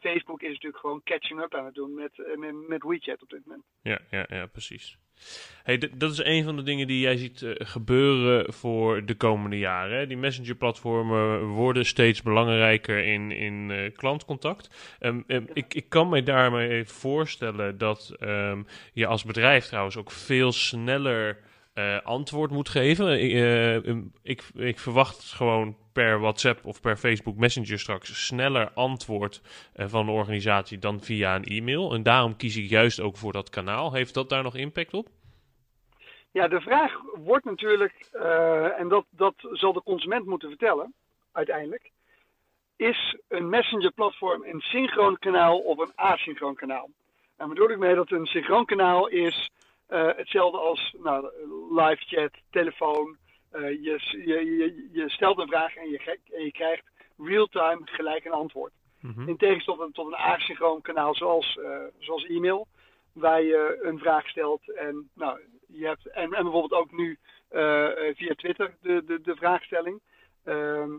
Facebook 0.00 0.42
is 0.42 0.52
natuurlijk 0.52 0.80
gewoon 0.80 1.02
catching 1.04 1.40
up 1.40 1.54
aan 1.54 1.64
het 1.64 1.74
doen 1.74 1.94
met, 1.94 2.18
eh, 2.18 2.36
met, 2.36 2.68
met 2.68 2.82
WeChat 2.82 3.22
op 3.22 3.30
dit 3.30 3.40
moment. 3.46 3.64
Ja, 3.82 4.00
ja, 4.10 4.26
ja 4.28 4.46
precies. 4.46 4.98
Hey, 5.62 5.78
dat 5.96 6.12
is 6.12 6.24
een 6.24 6.44
van 6.44 6.56
de 6.56 6.62
dingen 6.62 6.86
die 6.86 7.00
jij 7.00 7.16
ziet 7.16 7.40
uh, 7.40 7.54
gebeuren 7.58 8.52
voor 8.52 9.04
de 9.04 9.14
komende 9.14 9.58
jaren. 9.58 9.98
Hè? 9.98 10.06
Die 10.06 10.16
messenger-platformen 10.16 11.44
worden 11.46 11.86
steeds 11.86 12.22
belangrijker 12.22 13.04
in, 13.04 13.30
in 13.30 13.70
uh, 13.70 13.94
klantcontact. 13.96 14.96
Um, 15.00 15.24
um, 15.26 15.46
ik, 15.52 15.74
ik 15.74 15.88
kan 15.88 16.08
me 16.08 16.22
daarmee 16.22 16.84
voorstellen 16.84 17.78
dat 17.78 18.16
um, 18.20 18.66
je 18.92 19.06
als 19.06 19.24
bedrijf 19.24 19.66
trouwens 19.66 19.96
ook 19.96 20.10
veel 20.10 20.52
sneller 20.52 21.38
uh, 21.74 22.00
antwoord 22.02 22.50
moet 22.50 22.68
geven. 22.68 23.24
Uh, 23.24 23.96
ik, 24.22 24.42
ik, 24.54 24.78
verwacht 24.78 25.32
gewoon 25.32 25.76
per 25.92 26.20
WhatsApp 26.20 26.64
of 26.64 26.80
per 26.80 26.96
Facebook 26.96 27.36
Messenger 27.36 27.78
straks 27.78 28.26
sneller 28.26 28.70
antwoord 28.74 29.42
van 29.74 30.06
de 30.06 30.12
organisatie 30.12 30.78
dan 30.78 31.00
via 31.00 31.34
een 31.34 31.44
e-mail. 31.44 31.94
En 31.94 32.02
daarom 32.02 32.36
kies 32.36 32.56
ik 32.56 32.68
juist 32.68 33.00
ook 33.00 33.16
voor 33.16 33.32
dat 33.32 33.50
kanaal. 33.50 33.92
Heeft 33.92 34.14
dat 34.14 34.28
daar 34.28 34.42
nog 34.42 34.56
impact 34.56 34.94
op? 34.94 35.08
Ja, 36.32 36.48
de 36.48 36.60
vraag 36.60 36.92
wordt 37.14 37.44
natuurlijk, 37.44 38.08
en 38.78 38.88
dat, 38.88 39.04
dat 39.10 39.34
zal 39.52 39.72
de 39.72 39.82
consument 39.82 40.26
moeten 40.26 40.48
vertellen, 40.48 40.94
uiteindelijk. 41.32 41.90
Is 42.76 43.16
een 43.28 43.48
Messenger-platform 43.48 44.44
een 44.44 44.60
synchroon 44.60 45.18
kanaal 45.18 45.58
of 45.58 45.78
een 45.78 45.92
asynchroon 45.94 46.54
kanaal? 46.54 46.88
En 47.36 47.48
bedoel 47.48 47.70
ik 47.70 47.78
mee 47.78 47.94
dat 47.94 48.10
een 48.10 48.26
synchroon 48.26 48.64
kanaal 48.64 49.08
is 49.08 49.50
hetzelfde 49.90 50.58
als 50.58 50.94
nou, 50.98 51.30
live 51.70 52.04
chat, 52.06 52.30
telefoon. 52.50 53.16
Uh, 53.52 53.70
je, 53.70 54.00
je, 54.24 54.88
je, 54.92 55.10
stelt 55.10 55.38
een 55.38 55.48
vraag 55.48 55.76
en 55.76 55.90
je, 55.90 56.18
en 56.32 56.44
je 56.44 56.52
krijgt 56.52 56.84
real-time 57.18 57.80
gelijk 57.84 58.24
een 58.24 58.32
antwoord. 58.32 58.72
Mm 59.00 59.12
-hmm. 59.12 59.28
In 59.28 59.36
tegenstelling 59.36 59.94
tot 59.94 60.06
een 60.06 60.16
asynchroon 60.16 60.80
kanaal 60.80 61.14
zoals, 61.14 61.56
uh, 61.56 61.84
zoals 61.98 62.26
e-mail, 62.26 62.66
waar 63.12 63.42
je 63.42 63.78
een 63.82 63.98
vraag 63.98 64.28
stelt 64.28 64.74
en, 64.74 65.10
nou, 65.14 65.40
je 65.66 65.86
hebt, 65.86 66.06
en, 66.06 66.32
en 66.32 66.42
bijvoorbeeld 66.42 66.82
ook 66.82 66.92
nu 66.92 67.18
via 68.14 68.34
Twitter 68.34 68.76
de, 68.80 69.04
de, 69.04 69.20
de 69.20 69.36
vraagstelling. 69.36 70.00
Ehm, 70.44 70.90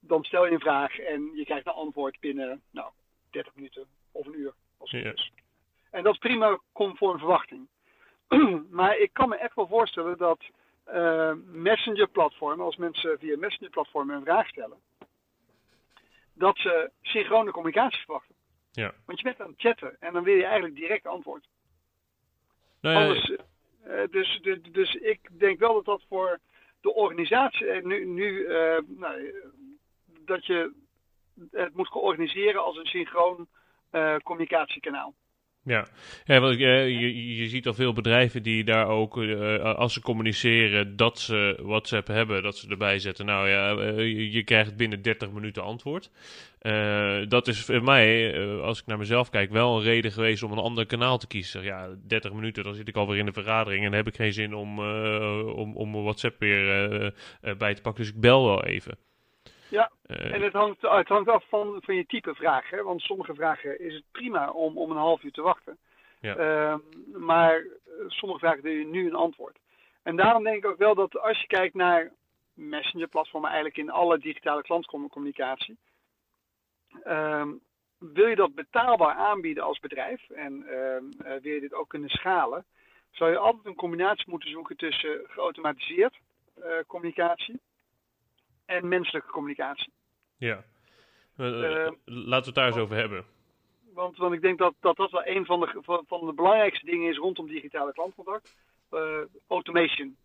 dan 0.00 0.24
stel 0.24 0.46
je 0.46 0.52
een 0.52 0.60
vraag 0.60 0.98
en 0.98 1.30
je 1.34 1.44
krijgt 1.44 1.66
een 1.66 1.72
antwoord 1.72 2.20
binnen 2.20 2.62
nou, 2.70 2.90
30 3.30 3.54
minuten 3.54 3.86
of 4.12 4.26
een 4.26 4.38
uur. 4.38 4.54
Als 4.78 4.90
het 4.90 5.14
is. 5.14 5.32
En 5.90 6.02
dat 6.02 6.12
is 6.12 6.18
prima 6.18 6.60
conform 6.72 7.18
verwachting. 7.18 7.68
maar 8.78 8.98
ik 8.98 9.12
kan 9.12 9.28
me 9.28 9.36
echt 9.36 9.54
wel 9.54 9.66
voorstellen 9.66 10.18
dat 10.18 10.40
uh, 10.88 11.32
messenger-platformen, 11.44 12.64
als 12.64 12.76
mensen 12.76 13.18
via 13.18 13.36
messenger-platformen 13.36 14.16
een 14.16 14.24
vraag 14.24 14.48
stellen, 14.48 14.78
dat 16.34 16.56
ze 16.58 16.90
synchrone 17.02 17.50
communicatie 17.50 18.04
verwachten. 18.04 18.34
Ja. 18.72 18.92
Want 19.04 19.18
je 19.18 19.24
bent 19.24 19.40
aan 19.40 19.50
het 19.50 19.60
chatten 19.60 19.96
en 20.00 20.12
dan 20.12 20.24
wil 20.24 20.34
je 20.34 20.44
eigenlijk 20.44 20.74
direct 20.74 21.06
antwoord. 21.06 21.48
Nee, 22.80 22.96
Anders, 22.96 23.30
uh, 23.30 24.02
dus, 24.10 24.40
dus, 24.42 24.58
dus 24.62 24.94
ik 24.94 25.20
denk 25.38 25.58
wel 25.58 25.74
dat 25.74 25.84
dat 25.84 26.02
voor 26.08 26.38
de 26.80 26.94
organisatie 26.94 27.86
nu, 27.86 28.04
nu 28.04 28.30
uh, 28.30 28.78
nou, 28.86 29.34
dat 30.06 30.46
je 30.46 30.72
het 31.50 31.74
moet 31.74 31.92
organiseren 31.92 32.64
als 32.64 32.76
een 32.76 32.86
synchroon 32.86 33.48
communicatiekanaal. 34.22 35.14
Ja, 35.64 35.86
ja 36.24 36.40
uh, 36.40 36.58
je, 37.00 37.36
je 37.36 37.48
ziet 37.48 37.66
al 37.66 37.74
veel 37.74 37.92
bedrijven 37.92 38.42
die 38.42 38.64
daar 38.64 38.86
ook, 38.86 39.16
uh, 39.16 39.62
als 39.62 39.92
ze 39.92 40.00
communiceren 40.00 40.96
dat 40.96 41.18
ze 41.18 41.58
WhatsApp 41.62 42.06
hebben, 42.06 42.42
dat 42.42 42.56
ze 42.56 42.68
erbij 42.68 42.98
zetten. 42.98 43.26
Nou 43.26 43.48
ja, 43.48 43.70
je, 44.00 44.30
je, 44.30 44.44
krijgt 44.44 44.76
binnen 44.76 45.02
30 45.02 45.30
minuten 45.30 45.62
antwoord. 45.62 46.10
dat 47.28 47.48
is 47.48 47.64
voor 47.64 47.82
mij, 47.82 48.38
als 48.60 48.80
ik 48.80 48.86
naar 48.86 48.98
mezelf 48.98 49.30
kijk, 49.30 49.50
wel 49.50 49.76
een 49.76 49.82
reden 49.82 50.12
geweest 50.12 50.42
om 50.42 50.52
een 50.52 50.58
ander 50.58 50.86
kanaal 50.86 51.18
te 51.18 51.26
kiezen. 51.26 51.62
Ja, 51.62 51.88
30 52.06 52.32
minuten, 52.32 52.64
dan 52.64 52.74
zit 52.74 52.88
ik 52.88 52.96
alweer 52.96 53.18
in 53.18 53.26
de 53.26 53.32
vergadering 53.32 53.84
en 53.84 53.92
heb 53.92 54.06
ik 54.06 54.16
geen 54.16 54.32
zin 54.32 54.54
om, 54.54 54.78
om, 55.48 55.76
om 55.76 55.92
WhatsApp 55.92 56.40
weer 56.40 56.64
bij 57.58 57.74
te 57.74 57.82
pakken. 57.82 58.04
Dus 58.04 58.12
ik 58.12 58.20
bel 58.20 58.44
wel 58.44 58.64
even. 58.64 59.09
Ja, 59.70 59.90
uh, 60.06 60.34
en 60.34 60.42
het 60.42 60.52
hangt, 60.52 60.82
het 60.82 61.08
hangt 61.08 61.28
af 61.28 61.44
van, 61.48 61.82
van 61.82 61.94
je 61.94 62.06
type 62.06 62.34
vraag. 62.34 62.70
Hè? 62.70 62.82
Want 62.82 63.00
sommige 63.00 63.34
vragen 63.34 63.80
is 63.80 63.94
het 63.94 64.04
prima 64.12 64.50
om, 64.50 64.78
om 64.78 64.90
een 64.90 64.96
half 64.96 65.22
uur 65.22 65.32
te 65.32 65.42
wachten. 65.42 65.78
Ja. 66.20 66.36
Uh, 66.36 66.78
maar 67.12 67.66
sommige 68.06 68.40
vragen 68.40 68.62
wil 68.62 68.72
je 68.72 68.86
nu 68.86 69.06
een 69.06 69.14
antwoord. 69.14 69.58
En 70.02 70.16
daarom 70.16 70.44
denk 70.44 70.56
ik 70.56 70.70
ook 70.70 70.78
wel 70.78 70.94
dat 70.94 71.18
als 71.18 71.40
je 71.40 71.46
kijkt 71.46 71.74
naar 71.74 72.12
messenger-platformen, 72.54 73.50
eigenlijk 73.50 73.78
in 73.78 73.90
alle 73.90 74.18
digitale 74.18 74.62
klantcommunicatie, 74.62 75.78
uh, 77.04 77.46
wil 77.98 78.26
je 78.26 78.36
dat 78.36 78.54
betaalbaar 78.54 79.14
aanbieden 79.14 79.64
als 79.64 79.78
bedrijf 79.78 80.30
en 80.30 80.64
wil 81.42 81.52
je 81.52 81.60
dit 81.60 81.74
ook 81.74 81.88
kunnen 81.88 82.08
schalen, 82.08 82.64
zou 83.10 83.30
je 83.30 83.38
altijd 83.38 83.66
een 83.66 83.74
combinatie 83.74 84.30
moeten 84.30 84.50
zoeken 84.50 84.76
tussen 84.76 85.20
geautomatiseerd 85.28 86.18
communicatie 86.86 87.60
en 88.70 88.88
menselijke 88.88 89.30
communicatie. 89.30 89.92
Ja. 90.36 90.64
Uh, 91.36 91.46
uh, 91.46 91.90
laten 92.04 92.24
we 92.24 92.46
het 92.46 92.54
daar 92.54 92.66
eens 92.66 92.76
over 92.76 92.96
hebben. 92.96 93.24
Want, 93.94 94.16
want 94.16 94.34
ik 94.34 94.40
denk 94.40 94.58
dat, 94.58 94.74
dat 94.80 94.96
dat 94.96 95.10
wel 95.10 95.26
een 95.26 95.44
van 95.44 95.60
de, 95.60 95.78
van, 95.82 96.04
van 96.06 96.26
de 96.26 96.32
belangrijkste 96.32 96.86
dingen 96.86 97.10
is 97.10 97.16
rondom 97.16 97.46
digitale 97.46 97.92
klantcontact. 97.92 98.56
Uh, 98.90 99.20
automation. 99.48 100.16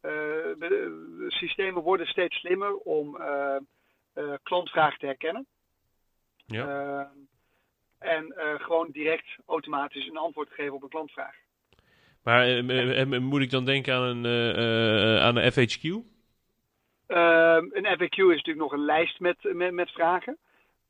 de 0.00 1.24
systemen 1.28 1.82
worden 1.82 2.06
steeds 2.06 2.36
slimmer 2.36 2.76
om 2.76 3.18
klantvragen 4.42 4.98
te 4.98 5.06
herkennen. 5.06 5.46
Ja. 6.46 7.10
en 7.98 8.34
gewoon 8.58 8.90
direct 8.90 9.36
automatisch 9.46 10.08
een 10.08 10.16
antwoord 10.16 10.48
te 10.48 10.54
geven 10.54 10.74
op 10.74 10.82
een 10.82 10.88
klantvraag. 10.88 11.34
Maar 12.22 12.64
moet 13.22 13.40
ik 13.40 13.50
dan 13.50 13.64
denken 13.64 13.94
aan 13.94 14.02
een, 14.02 14.26
aan 15.20 15.36
een 15.36 15.52
FHQ? 15.52 16.15
Uh, 17.08 17.56
een 17.70 17.98
FAQ 17.98 18.16
is 18.16 18.36
natuurlijk 18.36 18.58
nog 18.58 18.72
een 18.72 18.84
lijst 18.84 19.20
met, 19.20 19.36
met, 19.42 19.72
met 19.72 19.90
vragen. 19.90 20.38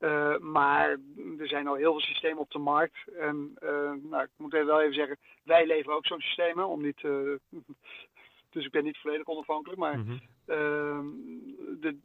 Uh, 0.01 0.39
maar 0.39 0.91
er 1.39 1.49
zijn 1.49 1.67
al 1.67 1.75
heel 1.75 1.91
veel 1.91 2.01
systemen 2.01 2.39
op 2.39 2.51
de 2.51 2.59
markt. 2.59 2.97
En 3.19 3.57
uh, 3.63 3.93
nou, 4.03 4.23
ik 4.23 4.31
moet 4.37 4.53
wel 4.53 4.81
even 4.81 4.95
zeggen, 4.95 5.19
wij 5.43 5.67
leveren 5.67 5.97
ook 5.97 6.07
zo'n 6.07 6.21
systemen. 6.21 6.67
Om 6.67 6.83
niet, 6.83 7.01
dus 8.51 8.65
ik 8.65 8.71
ben 8.71 8.85
niet 8.85 8.99
volledig 8.99 9.27
onafhankelijk. 9.27 9.81
Maar 9.81 9.99
mm 9.99 10.07
-hmm. 10.07 10.21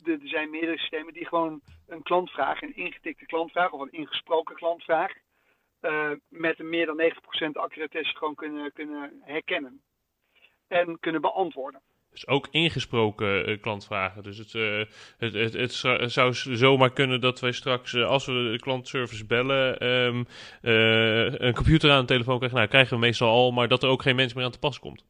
er 0.03 0.20
zijn 0.24 0.50
meerdere 0.50 0.77
systemen 0.77 1.13
die 1.13 1.25
gewoon 1.25 1.62
een 1.88 2.03
klantvraag, 2.03 2.62
een 2.62 2.75
ingetikte 2.75 3.25
klantvraag 3.25 3.72
of 3.72 3.82
een 3.82 3.91
ingesproken 3.91 4.56
klantvraag, 4.56 5.12
met 6.27 6.60
een 6.60 6.70
meer 6.70 6.86
dan 6.86 7.01
90% 7.01 7.51
accuratesse 7.51 8.15
gewoon 8.15 8.36
kunnen, 8.36 8.74
kunnen 8.74 9.22
herkennen. 9.22 9.82
En 10.68 11.00
kunnen 11.00 11.22
beantwoorden. 11.22 11.82
Dus 12.12 12.27
ook 12.27 12.48
ingesproken 12.51 13.50
uh, 13.50 13.62
klantvragen. 13.62 14.24
Dus 14.24 14.38
het, 14.38 14.53
uh, 14.53 14.86
het, 15.18 15.34
het, 15.34 15.53
het, 15.53 16.12
zou 16.12 16.34
zomaar 16.34 16.91
kunnen 16.91 17.22
dat 17.22 17.39
wij 17.39 17.51
straks, 17.51 17.94
uh, 17.94 18.08
als 18.08 18.25
we 18.25 18.50
de 18.51 18.60
klantservice 18.60 19.25
bellen, 19.25 19.88
um, 19.88 20.25
een 21.41 21.53
computer 21.53 21.91
aan 21.91 22.01
de 22.01 22.08
telefoon 22.08 22.38
krijgen. 22.38 22.58
Nou, 22.58 22.70
krijgen 22.70 22.94
we 22.94 23.00
meestal 23.00 23.30
al, 23.30 23.51
maar 23.51 23.68
dat 23.68 23.84
er 23.84 23.89
ook 23.89 24.01
geen 24.01 24.15
mens 24.15 24.34
meer 24.34 24.46
aan 24.46 24.51
te 24.51 24.60
pas 24.60 24.80
komt. 24.80 25.06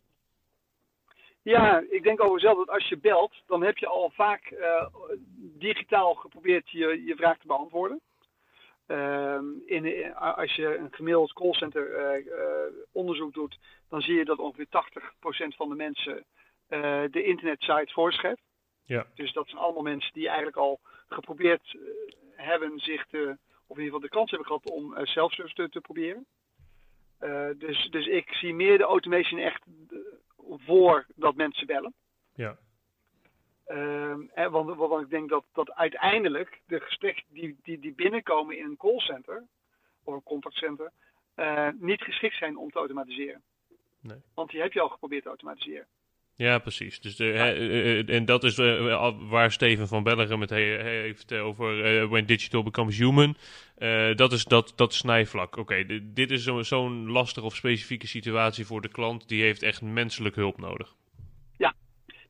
Ja, 1.43 1.84
ik 1.89 2.03
denk 2.03 2.24
over 2.24 2.39
zelf 2.39 2.58
dat 2.58 2.70
als 2.70 2.88
je 2.88 2.98
belt, 2.98 3.34
dan 3.48 3.63
heb 3.63 3.77
je 3.77 3.88
al 3.88 4.12
vaak 4.15 4.53
digitaal 5.39 6.13
geprobeerd 6.13 6.70
je, 6.70 7.03
je 7.05 7.15
vraag 7.15 7.38
te 7.38 7.48
beantwoorden. 7.48 8.01
Uh, 8.88 9.39
in, 9.65 10.13
als 10.15 10.55
je 10.55 10.77
een 10.77 10.88
gemiddeld 10.91 11.34
callcenter 11.34 11.88
onderzoek 12.91 13.34
doet, 13.34 13.58
dan 13.89 14.01
zie 14.01 14.15
je 14.15 14.25
dat 14.25 14.38
ongeveer 14.38 14.65
80% 14.65 15.55
van 15.55 15.70
de 15.70 15.75
mensen 15.75 16.25
de 17.11 17.23
internetsite 17.23 17.93
voorschrijft. 17.93 18.41
Ja. 18.83 19.05
Dus 19.15 19.33
dat 19.33 19.47
zijn 19.47 19.61
allemaal 19.61 19.83
mensen 19.83 20.13
die 20.13 20.27
eigenlijk 20.27 20.57
al 20.57 20.79
geprobeerd 21.07 21.77
hebben 22.35 22.79
zich 22.79 23.05
te, 23.07 23.37
of 23.67 23.77
in 23.77 23.83
ieder 23.83 23.83
geval 23.83 23.99
de 23.99 24.09
kans 24.09 24.29
hebben 24.29 24.47
gehad 24.47 24.69
om 24.69 25.05
self-service 25.05 25.55
te, 25.55 25.69
te 25.69 25.81
proberen. 25.81 26.25
dus, 27.57 27.89
dus 27.89 28.07
ik 28.07 28.33
zie 28.33 28.53
meer 28.53 28.77
de 28.77 28.83
automation 28.83 29.39
echt 29.39 29.63
voordat 30.57 31.35
mensen 31.35 31.67
bellen. 31.67 31.93
Ja. 32.33 32.57
Um, 33.67 34.29
want, 34.35 34.75
want 34.75 35.03
ik 35.03 35.09
denk 35.09 35.29
dat, 35.29 35.45
dat 35.53 35.71
uiteindelijk 35.71 36.61
de 36.65 36.79
gesprekken 36.79 37.23
die, 37.27 37.57
die, 37.63 37.79
die 37.79 37.93
binnenkomen 37.93 38.57
in 38.57 38.63
een 38.63 38.77
callcenter 38.77 39.43
of 40.03 40.13
een 40.13 40.23
contactcenter 40.23 40.91
uh, 41.35 41.67
niet 41.73 42.01
geschikt 42.01 42.35
zijn 42.35 42.57
om 42.57 42.71
te 42.71 42.77
automatiseren. 42.77 43.41
Nee. 43.99 44.21
Want 44.33 44.49
die 44.49 44.61
heb 44.61 44.73
je 44.73 44.81
al 44.81 44.89
geprobeerd 44.89 45.23
te 45.23 45.29
automatiseren. 45.29 45.87
Ja, 46.41 46.57
precies. 46.57 47.00
Dus 47.01 47.15
de, 47.15 47.24
he, 47.24 47.55
uh, 47.55 48.15
en 48.15 48.25
dat 48.25 48.43
is 48.43 48.57
uh, 48.57 49.13
waar 49.29 49.51
Steven 49.51 49.88
van 49.88 50.03
Bellegem 50.03 50.41
het 50.41 50.50
he, 50.50 50.77
heeft 50.83 51.33
over 51.33 52.07
When 52.10 52.25
Digital 52.25 52.63
Becomes 52.63 52.98
Human. 52.98 53.36
dat 54.15 54.31
is 54.31 54.43
dat, 54.43 54.74
dat 54.75 54.93
snijvlak. 54.93 55.57
Oké, 55.57 55.60
okay, 55.60 56.01
dit 56.03 56.31
is 56.31 56.43
zo'n 56.43 56.63
zo 56.63 56.89
lastige 56.89 57.45
of 57.45 57.55
specifieke 57.55 58.07
situatie 58.07 58.65
voor 58.65 58.81
de 58.81 58.88
klant. 58.88 59.27
Die 59.27 59.43
heeft 59.43 59.63
echt 59.63 59.81
menselijke 59.81 60.39
hulp 60.39 60.57
nodig. 60.57 60.95
Ja, 61.57 61.74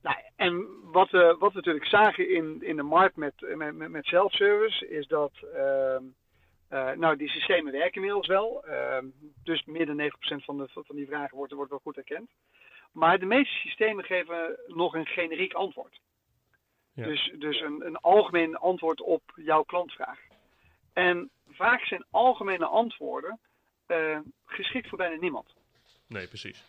nou, 0.01 0.18
en 0.36 0.68
wat, 0.84 1.12
wat 1.12 1.39
we 1.39 1.51
natuurlijk 1.53 1.86
zagen 1.86 2.30
in, 2.30 2.58
in 2.62 2.75
de 2.75 2.84
markt 2.84 3.15
met, 3.15 3.34
met, 3.56 3.89
met 3.89 4.06
self-service 4.06 4.88
is 4.88 5.08
dat... 5.08 5.32
ehm, 5.56 6.03
nou, 7.00 7.18
die 7.18 7.30
systemen 7.30 7.72
werken 7.72 7.96
inmiddels 7.96 8.27
wel. 8.27 8.65
Ehm, 8.65 9.06
dus 9.44 9.65
meer 9.65 9.86
dan 9.86 10.01
90% 10.01 10.44
van, 10.44 10.58
de, 10.58 10.68
van 10.74 10.96
die 10.96 11.08
vragen 11.08 11.38
wordt, 11.38 11.53
wordt 11.53 11.72
wel 11.72 11.82
goed 11.84 11.96
herkend. 11.96 12.30
Maar 12.91 13.19
de 13.19 13.25
meeste 13.25 13.53
systemen 13.53 14.03
geven 14.03 14.60
nog 14.67 14.93
een 14.93 15.05
generiek 15.05 15.53
antwoord. 15.53 16.00
Ja. 16.93 17.05
Dus, 17.05 17.31
dus 17.38 17.62
een, 17.62 17.86
een 17.86 17.98
algemeen 17.98 18.55
antwoord 18.55 19.01
op 19.01 19.21
jouw 19.36 19.63
klantvraag. 19.63 20.19
En 20.93 21.29
vaak 21.50 21.81
zijn 21.81 22.05
algemene 22.10 22.65
antwoorden 22.65 23.39
uh, 23.88 24.19
geschikt 24.45 24.89
voor 24.89 24.98
bijna 24.98 25.15
niemand. 25.15 25.53
Nee, 26.07 26.27
precies. 26.27 26.63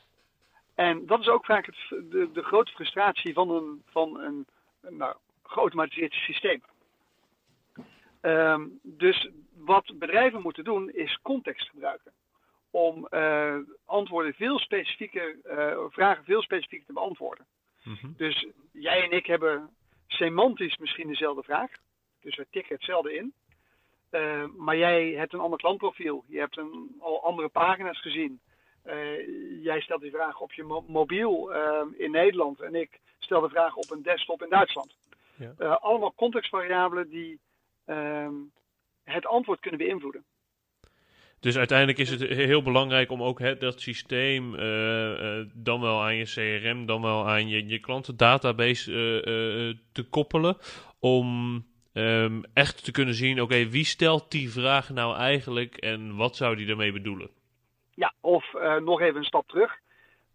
En 0.75 1.07
dat 1.07 1.21
is 1.21 1.29
ook 1.29 1.45
vaak 1.45 1.67
het, 1.67 1.77
de, 1.89 2.31
de 2.33 2.43
grote 2.43 2.73
frustratie 2.73 3.33
van 3.33 3.51
een, 3.51 3.83
van 3.87 4.21
een, 4.21 4.47
nou, 4.89 5.17
geautomatiseerd 5.43 6.13
systeem. 6.13 6.63
Um, 8.21 8.79
dus 8.83 9.31
wat 9.55 9.99
bedrijven 9.99 10.43
moeten 10.43 10.65
doen 10.65 10.91
is 10.91 11.19
context 11.23 11.69
gebruiken 11.69 12.13
om 12.73 13.07
uh, 13.11 13.57
antwoorden 13.85 14.35
veel 14.35 14.59
specifieker, 14.59 15.37
uh, 15.45 15.85
vragen 15.89 16.25
veel 16.25 16.43
specifieker 16.43 16.87
te 16.87 16.93
beantwoorden. 16.93 17.47
Mm 17.83 17.97
-hmm. 18.01 18.15
Dus 18.17 18.47
jij 18.73 19.05
en 19.05 19.11
ik 19.11 19.27
hebben 19.27 19.71
semantisch 20.07 20.77
misschien 20.77 21.09
dezelfde 21.09 21.43
vraag. 21.43 21.71
Dus 22.21 22.37
we 22.37 22.47
tikken 22.51 22.75
hetzelfde 22.75 23.15
in. 23.15 23.33
Uh, 24.11 24.45
maar 24.57 24.77
jij 24.77 25.09
hebt 25.09 25.33
een 25.33 25.41
ander 25.41 25.59
klantprofiel. 25.59 26.25
Je 26.27 26.39
hebt 26.39 26.57
een, 26.57 26.97
al 27.01 27.25
andere 27.25 27.49
pagina's 27.49 28.01
gezien. 28.01 28.41
jij 29.63 29.81
stelt 29.81 30.01
die 30.01 30.11
vraag 30.11 30.41
op 30.41 30.53
je 30.53 30.63
mo 30.63 30.85
mobiel 30.89 31.53
in 31.97 32.11
Nederland. 32.11 32.61
En 32.61 32.75
ik 32.75 33.01
stel 33.19 33.41
de 33.41 33.49
vraag 33.49 33.77
op 33.77 33.91
een 33.91 34.03
desktop 34.03 34.43
in 34.43 34.49
Duitsland. 34.49 34.97
Ja. 35.37 35.73
allemaal 35.73 36.15
contextvariabelen 36.15 37.09
die 37.09 37.41
ehm, 37.85 38.35
het 39.05 39.27
antwoord 39.27 39.61
kunnen 39.61 39.81
beïnvloeden. 39.81 40.25
Dus 41.43 41.59
uiteindelijk 41.59 41.99
is 41.99 42.11
het 42.11 42.21
heel 42.21 42.63
belangrijk 42.63 43.11
om 43.11 43.23
ook 43.23 43.61
dat 43.61 43.81
systeem 43.81 44.55
uh, 44.55 45.39
uh, 45.39 45.47
dan 45.55 45.81
wel 45.81 46.03
aan 46.03 46.17
je 46.17 46.25
CRM, 46.25 46.87
dan 46.87 47.03
wel 47.03 47.29
aan 47.29 47.49
je, 47.49 47.67
je 47.67 47.79
klantendatabase 47.79 48.93
uh, 48.93 49.75
te 49.93 50.09
koppelen. 50.11 50.57
Om 51.01 51.27
um, 51.93 52.45
echt 52.55 52.85
te 52.85 52.93
kunnen 52.93 53.15
zien, 53.15 53.41
oké, 53.41 53.69
wie 53.69 53.85
stelt 53.85 54.31
die 54.31 54.51
vraag 54.51 54.91
nou 54.91 55.17
eigenlijk 55.17 55.77
en 55.77 56.17
wat 56.17 56.37
zou 56.37 56.57
die 56.57 56.67
daarmee 56.67 56.93
bedoelen? 56.93 57.31
Ja, 57.95 58.15
of 58.21 58.53
nog 58.81 59.01
even 59.01 59.17
een 59.17 59.25
stap 59.25 59.49
terug. 59.49 59.79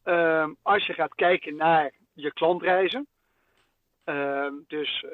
Ehm, 0.03 0.53
als 0.61 0.85
je 0.85 0.93
gaat 0.93 1.15
kijken 1.15 1.55
naar 1.55 1.91
je 2.13 2.33
klantreizen. 2.33 3.07
Ehm, 4.03 4.53
dus 4.67 5.05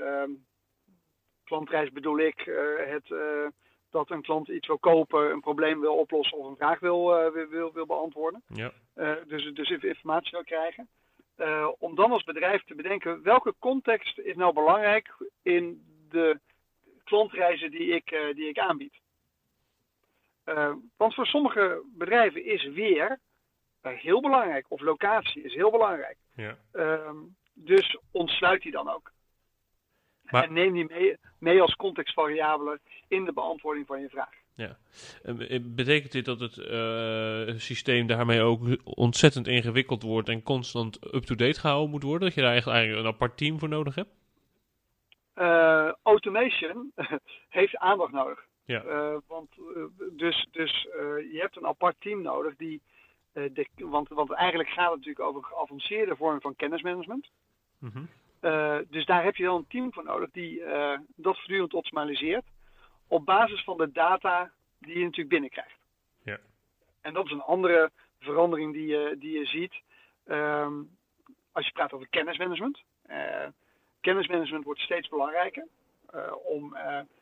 klantreis 1.44 1.92
bedoel 1.92 2.20
ik 2.20 2.52
het 2.88 3.14
dat 3.94 4.10
een 4.10 4.22
klant 4.22 4.48
iets 4.48 4.68
wil 4.68 4.78
kopen, 4.78 5.32
een 5.32 5.42
probleem 5.42 5.80
wil 5.80 5.96
oplossen 5.96 6.38
of 6.38 6.48
een 6.48 6.56
vraag 6.56 6.80
wil, 6.80 7.28
uh, 7.28 7.48
wil, 7.50 7.74
wil 7.74 7.86
beantwoorden. 7.86 8.44
Ja. 8.48 8.72
Uh, 8.96 9.16
dus, 9.28 9.54
dus 9.54 9.70
informatie 9.70 10.32
wil 10.32 10.44
krijgen. 10.44 10.88
Uh, 11.38 11.68
om 11.78 11.96
dan 11.96 12.12
als 12.12 12.24
bedrijf 12.24 12.64
te 12.64 12.76
bedenken 12.76 13.24
welke 13.24 13.54
context 13.60 14.20
is 14.20 14.36
nou 14.36 14.54
belangrijk 14.54 15.10
in 15.42 15.84
de 16.10 16.40
klantreizen 17.04 17.72
die 17.72 17.96
ik, 17.96 18.34
die 18.36 18.48
ik 18.48 18.60
aanbied. 18.60 19.02
want 20.98 21.14
voor 21.14 21.26
sommige 21.26 21.82
bedrijven 21.98 22.46
is 22.46 22.64
weer 22.64 23.20
heel 23.82 24.22
belangrijk, 24.22 24.66
of 24.70 24.82
locatie 24.82 25.44
is 25.44 25.54
heel 25.54 25.72
belangrijk. 25.72 26.18
Ja. 26.36 26.58
Ehm, 26.72 27.18
dus 27.54 27.98
ontsluit 28.12 28.62
die 28.62 28.72
dan 28.72 28.90
ook. 28.90 29.12
Maar, 30.34 30.44
en 30.44 30.54
neem 30.54 30.74
die 30.74 30.86
mee, 30.86 31.18
mee 31.40 31.62
als 31.62 31.76
contextvariabele 31.76 32.80
in 33.08 33.26
de 33.26 33.34
beantwoording 33.34 33.88
van 33.88 34.02
je 34.02 34.10
vraag. 34.10 34.34
Ja. 34.56 34.78
Betekent 35.62 36.12
dit 36.12 36.26
dat 36.26 36.40
het 36.40 36.58
uh, 36.58 37.60
systeem 37.60 38.08
daarmee 38.08 38.42
ook 38.42 38.62
ontzettend 38.84 39.48
ingewikkeld 39.48 40.04
wordt 40.04 40.30
en 40.30 40.44
constant 40.44 41.16
up-to-date 41.16 41.60
gehouden 41.60 41.90
moet 41.90 42.04
worden? 42.04 42.28
Dat 42.28 42.34
je 42.34 42.42
daar 42.42 42.52
eigenlijk 42.52 42.98
een 43.00 43.06
apart 43.06 43.38
team 43.38 43.60
voor 43.60 43.70
nodig 43.70 43.96
hebt? 43.96 44.10
Uh, 45.36 45.92
automation 46.04 46.92
heeft 47.50 47.78
aandacht 47.78 48.12
nodig. 48.12 48.46
Ja. 48.66 48.84
Uh, 48.84 49.16
want 49.28 49.50
dus, 50.12 50.48
dus 50.52 50.88
je 51.32 51.38
hebt 51.40 51.58
een 51.58 51.68
apart 51.68 51.96
team 52.00 52.22
nodig 52.22 52.56
die. 52.56 52.82
De, 53.34 53.68
want, 53.76 54.10
want 54.10 54.32
eigenlijk 54.32 54.70
gaat 54.70 54.92
het 54.92 54.96
natuurlijk 54.96 55.28
over 55.28 55.44
geavanceerde 55.44 56.16
vormen 56.16 56.42
van 56.42 56.56
kennismanagement. 56.56 57.30
Mm 57.80 57.90
-hmm. 57.94 58.08
Uh, 58.44 58.78
dus 58.90 59.06
daar 59.06 59.24
heb 59.24 59.36
je 59.36 59.44
wel 59.44 59.56
een 59.56 59.68
team 59.68 59.94
voor 59.94 60.04
nodig 60.04 60.32
die 60.32 60.60
uh, 60.60 60.98
dat 61.16 61.36
voortdurend 61.36 61.74
optimaliseert. 61.74 62.46
Op 63.08 63.26
basis 63.26 63.64
van 63.64 63.78
de 63.78 63.92
data 63.92 64.52
die 64.80 64.98
je 64.98 65.04
natuurlijk 65.04 65.30
binnenkrijgt. 65.30 65.80
Ja. 66.24 66.40
En 67.02 67.14
dat 67.14 67.26
is 67.26 67.32
een 67.32 67.42
andere 67.42 67.92
verandering 68.20 68.74
die 68.74 68.88
je, 68.88 69.16
die 69.20 69.40
je 69.40 69.46
ziet. 69.46 69.74
Um, 70.26 70.98
als 71.52 71.66
je 71.66 71.72
praat 71.72 71.94
over 71.94 72.08
kennismanagement. 72.10 72.84
Uh, 73.10 73.48
kennismanagement 74.02 74.64
wordt 74.64 74.80
steeds 74.80 75.08
belangrijker 75.10 75.68
om 76.44 76.78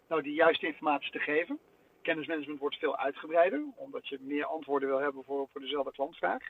nou 0.08 0.22
die 0.22 0.34
juiste 0.34 0.66
informatie 0.68 1.12
te 1.12 1.20
geven. 1.20 1.60
Kennismanagement 2.02 2.60
wordt 2.60 2.78
veel 2.78 2.98
uitgebreider, 2.98 3.64
omdat 3.76 4.08
je 4.08 4.18
meer 4.22 4.46
antwoorden 4.46 4.90
wil 4.90 5.00
hebben 5.00 5.24
voor, 5.24 5.48
voor 5.52 5.62
dezelfde 5.62 5.92
klantvraag. 5.92 6.44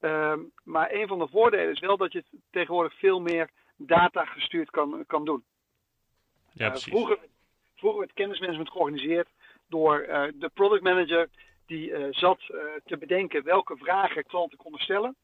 Um, 0.00 0.52
maar 0.64 0.92
een 0.92 1.06
van 1.06 1.18
de 1.18 1.28
voordelen 1.28 1.70
is 1.70 1.80
wel 1.80 1.96
dat 1.96 2.12
je 2.12 2.24
tegenwoordig 2.50 2.94
veel 2.98 3.20
meer 3.20 3.50
data 3.76 4.24
gestuurd 4.24 4.70
kan, 4.70 5.04
kan 5.06 5.24
doen. 5.24 5.44
Ja, 6.52 6.68
precies. 6.68 6.86
Uh, 6.86 6.94
vroeger, 6.94 7.18
vroeger 7.74 8.00
werd 8.00 8.12
kennismanagement 8.12 8.70
georganiseerd 8.70 9.28
door 9.68 10.06
uh, 10.06 10.24
de 10.34 10.50
product 10.54 10.82
manager 10.82 11.28
die 11.66 11.90
uh, 11.90 12.06
zat 12.10 12.40
te 12.84 12.96
bedenken 12.98 13.44
welke 13.44 13.76
vragen 13.76 14.24
klanten 14.24 14.58
konden 14.58 14.80
stellen. 14.80 15.16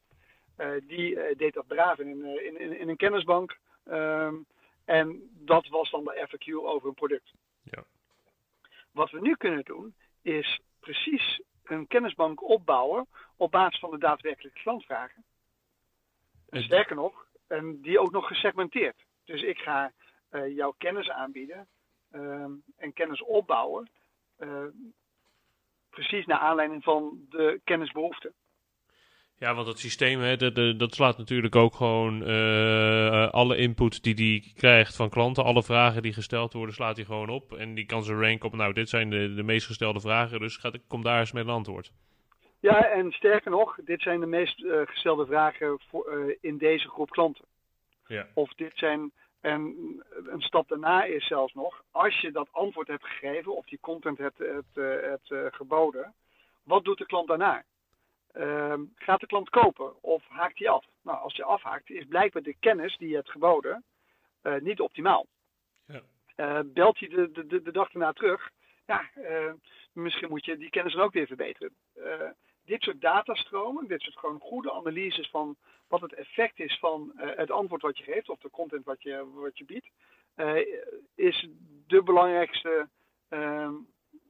die 0.87 1.35
deed 1.35 1.53
dat 1.53 1.67
braaf 1.67 1.99
in, 1.99 2.25
in, 2.25 2.59
in, 2.59 2.79
in 2.79 2.89
een 2.89 2.97
kennisbank. 2.97 3.57
Um, 3.85 4.45
en 4.85 5.29
dat 5.33 5.67
was 5.67 5.91
dan 5.91 6.03
de 6.03 6.27
FAQ 6.29 6.53
over 6.53 6.87
een 6.87 6.93
product. 6.93 7.31
Ja. 7.63 7.83
Wat 8.91 9.11
we 9.11 9.21
nu 9.21 9.35
kunnen 9.35 9.63
doen 9.63 9.95
is 10.21 10.59
precies 10.79 11.41
een 11.63 11.87
kennisbank 11.87 12.43
opbouwen 12.43 13.07
op 13.35 13.51
basis 13.51 13.79
van 13.79 13.91
de 13.91 13.97
daadwerkelijke 13.97 14.59
klantvragen. 14.59 15.23
En 16.49 16.63
sterker 16.63 16.95
nog, 16.95 17.20
en 17.51 17.81
die 17.81 17.99
ook 17.99 18.11
nog 18.11 18.27
gesegmenteerd. 18.27 19.03
Dus 19.25 19.41
ik 19.41 19.57
ga 19.57 19.91
uh, 20.31 20.55
jouw 20.55 20.73
kennis 20.77 21.09
aanbieden 21.09 21.67
uh, 22.11 22.45
en 22.77 22.93
kennis 22.93 23.23
opbouwen. 23.23 23.89
Uh, 24.39 24.65
precies 25.89 26.25
naar 26.25 26.39
aanleiding 26.39 26.83
van 26.83 27.25
de 27.29 27.61
kennisbehoeften. 27.63 28.33
Ja, 29.37 29.53
want 29.53 29.67
het 29.67 29.79
systeem, 29.79 30.19
hè, 30.19 30.37
dat 30.77 30.93
slaat 30.93 31.17
natuurlijk 31.17 31.55
ook 31.55 31.75
gewoon 31.75 32.29
uh, 32.29 33.29
alle 33.29 33.57
input 33.57 34.03
die 34.03 34.15
die 34.15 34.53
krijgt 34.55 34.95
van 34.95 35.09
klanten, 35.09 35.43
alle 35.43 35.63
vragen 35.63 36.01
die 36.01 36.13
gesteld 36.13 36.53
worden, 36.53 36.75
slaat 36.75 36.95
hij 36.95 37.05
gewoon 37.05 37.29
op. 37.29 37.53
En 37.53 37.73
die 37.73 37.85
kan 37.85 38.03
ze 38.03 38.13
ranken 38.13 38.47
op, 38.47 38.55
nou, 38.55 38.73
dit 38.73 38.89
zijn 38.89 39.09
de, 39.09 39.33
de 39.33 39.43
meest 39.43 39.65
gestelde 39.65 39.99
vragen, 39.99 40.39
dus 40.39 40.57
gaat, 40.57 40.79
kom 40.87 41.03
daar 41.03 41.19
eens 41.19 41.31
met 41.31 41.45
een 41.45 41.53
antwoord. 41.53 41.91
Ja, 42.61 42.89
en 42.89 43.11
sterker 43.11 43.51
nog, 43.51 43.77
dit 43.83 44.01
zijn 44.01 44.19
de 44.19 44.25
meest 44.25 44.59
uh, 44.59 44.81
gestelde 44.85 45.25
vragen 45.25 45.79
voor, 45.89 46.13
uh, 46.13 46.35
in 46.41 46.57
deze 46.57 46.89
groep 46.89 47.09
klanten. 47.09 47.45
Ja. 48.07 48.27
Of 48.33 48.53
dit 48.53 48.71
zijn, 48.75 49.11
en 49.39 49.61
een 50.25 50.41
stap 50.41 50.67
daarna 50.67 51.03
is 51.03 51.27
zelfs 51.27 51.53
nog, 51.53 51.83
als 51.91 52.19
je 52.19 52.31
dat 52.31 52.47
antwoord 52.51 52.87
hebt 52.87 53.05
gegeven 53.05 53.55
of 53.55 53.65
die 53.65 53.79
content 53.81 54.17
hebt, 54.17 54.37
hebt, 54.37 54.75
hebt 54.75 55.55
geboden, 55.55 56.13
wat 56.63 56.83
doet 56.83 56.97
de 56.97 57.05
klant 57.05 57.27
daarna? 57.27 57.63
Ehm, 58.31 58.81
gaat 58.95 59.19
de 59.19 59.27
klant 59.27 59.49
kopen 59.49 60.03
of 60.03 60.23
haakt 60.27 60.59
hij 60.59 60.69
af? 60.69 60.85
Nou, 61.01 61.17
als 61.17 61.35
hij 61.35 61.45
afhaakt, 61.45 61.89
is 61.89 62.05
blijkbaar 62.05 62.41
de 62.41 62.55
kennis 62.59 62.97
die 62.97 63.09
je 63.09 63.15
hebt 63.15 63.31
geboden 63.31 63.83
niet 64.59 64.79
optimaal. 64.79 65.25
Ja. 66.35 66.63
belt 66.63 66.99
hij 66.99 67.07
de, 67.07 67.31
de, 67.31 67.61
de 67.61 67.71
dag 67.71 67.91
daarna 67.91 68.13
terug, 68.13 68.49
ja, 68.85 69.09
misschien 69.93 70.29
moet 70.29 70.45
je 70.45 70.57
die 70.57 70.69
kennis 70.69 70.93
dan 70.93 71.03
ook 71.03 71.13
weer 71.13 71.27
verbeteren 71.27 71.75
dit 72.65 72.81
soort 72.81 73.01
datastromen, 73.01 73.87
dit 73.87 74.01
soort 74.01 74.17
gewoon 74.17 74.39
goede 74.39 74.71
analyses 74.71 75.29
van 75.29 75.55
wat 75.87 76.01
het 76.01 76.13
effect 76.13 76.59
is 76.59 76.77
van 76.79 77.11
uh, 77.15 77.29
het 77.35 77.51
antwoord 77.51 77.81
wat 77.81 77.97
je 77.97 78.03
geeft 78.03 78.29
of 78.29 78.39
de 78.39 78.49
content 78.49 78.85
wat 78.85 79.01
je, 79.03 79.25
wat 79.33 79.57
je 79.57 79.65
biedt, 79.65 79.89
uh, 80.35 80.55
is 81.15 81.47
de 81.87 82.03
belangrijkste 82.03 82.89
uh, 83.29 83.69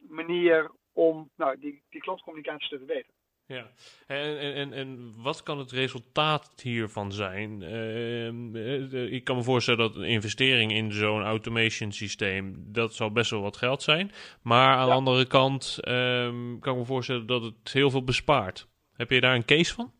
manier 0.08 0.72
om 0.94 1.30
nou, 1.36 1.60
die, 1.60 1.82
die 1.90 2.02
klantcommunicatie 2.02 2.70
te 2.70 2.78
verbeteren. 2.78 3.20
Ja, 3.52 3.70
en, 4.08 4.40
en, 4.54 4.74
en 4.74 5.14
wat 5.18 5.44
kan 5.44 5.58
het 5.58 5.72
resultaat 5.72 6.62
hiervan 6.62 7.12
zijn? 7.12 7.62
Uh, 7.62 9.12
ik 9.12 9.24
kan 9.24 9.36
me 9.36 9.44
voorstellen 9.44 9.80
dat 9.80 9.96
een 9.96 10.10
investering 10.10 10.72
in 10.72 10.92
zo'n 10.92 11.24
automation 11.24 11.92
systeem, 11.92 12.56
dat 12.68 12.94
zal 12.94 13.12
best 13.12 13.32
wel 13.32 13.42
wat 13.42 13.58
geld 13.58 13.82
zijn. 13.82 14.12
Maar 14.42 14.76
aan 14.76 14.80
ja. 14.80 14.86
de 14.86 14.92
andere 14.92 15.26
kant 15.28 15.80
um, 15.88 16.60
kan 16.60 16.74
ik 16.74 16.80
me 16.80 16.86
voorstellen 16.86 17.26
dat 17.26 17.42
het 17.42 17.74
heel 17.74 17.90
veel 17.90 18.04
bespaart. 18.04 18.68
Heb 18.94 19.10
je 19.10 19.22
daar 19.22 19.36
een 19.36 19.46
case 19.46 19.74
van? 19.74 19.92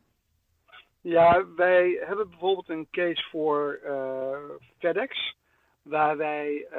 Ja, 1.00 1.46
wij 1.56 2.02
hebben 2.06 2.28
bijvoorbeeld 2.28 2.68
een 2.68 2.88
case 2.90 3.26
voor 3.30 3.80
uh, 3.84 4.36
FedEx, 4.78 5.36
waar 5.82 6.16
wij, 6.16 6.66
uh, 6.72 6.78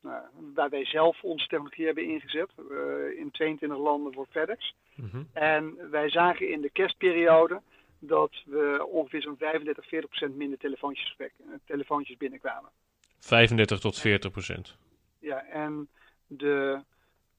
nou, 0.00 0.22
waar 0.54 0.70
wij 0.70 0.84
zelf 0.84 1.22
onze 1.22 1.46
technologie 1.46 1.86
hebben 1.86 2.04
ingezet 2.04 2.50
uh, 2.70 3.18
in 3.18 3.30
22 3.30 3.78
landen 3.78 4.12
voor 4.12 4.26
FedEx. 4.30 4.74
Mm 4.94 5.08
-hmm. 5.12 5.28
En 5.32 5.90
wij 5.90 6.10
zagen 6.10 6.50
in 6.50 6.60
de 6.60 6.70
kerstperiode 6.70 7.60
dat 7.98 8.42
we 8.44 8.86
ongeveer 8.90 9.22
zo'n 9.22 9.36
35, 9.36 9.88
40 9.88 10.08
procent 10.08 10.36
minder 10.36 10.58
telefoontjes, 10.58 11.16
telefoontjes 11.64 12.16
binnenkwamen. 12.16 12.70
35 13.18 13.78
tot 13.78 13.98
40 13.98 14.30
procent. 14.30 14.76
Ja, 15.18 15.44
en 15.44 15.88
de 16.26 16.82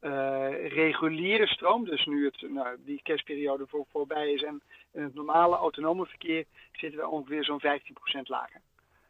uh, 0.01 0.71
reguliere 0.73 1.47
stroom, 1.47 1.85
dus 1.85 2.05
nu 2.05 2.25
het, 2.25 2.49
nou, 2.49 2.77
die 2.85 3.01
kerstperiode 3.03 3.67
voor, 3.67 3.85
voorbij 3.91 4.31
is 4.31 4.43
en 4.43 4.61
in 4.93 5.03
het 5.03 5.13
normale 5.13 5.55
autonome 5.55 6.05
verkeer 6.05 6.45
zitten 6.71 6.99
we 6.99 7.07
ongeveer 7.07 7.43
zo'n 7.43 7.59
15 7.59 7.93
procent 7.93 8.29
lager. 8.29 8.61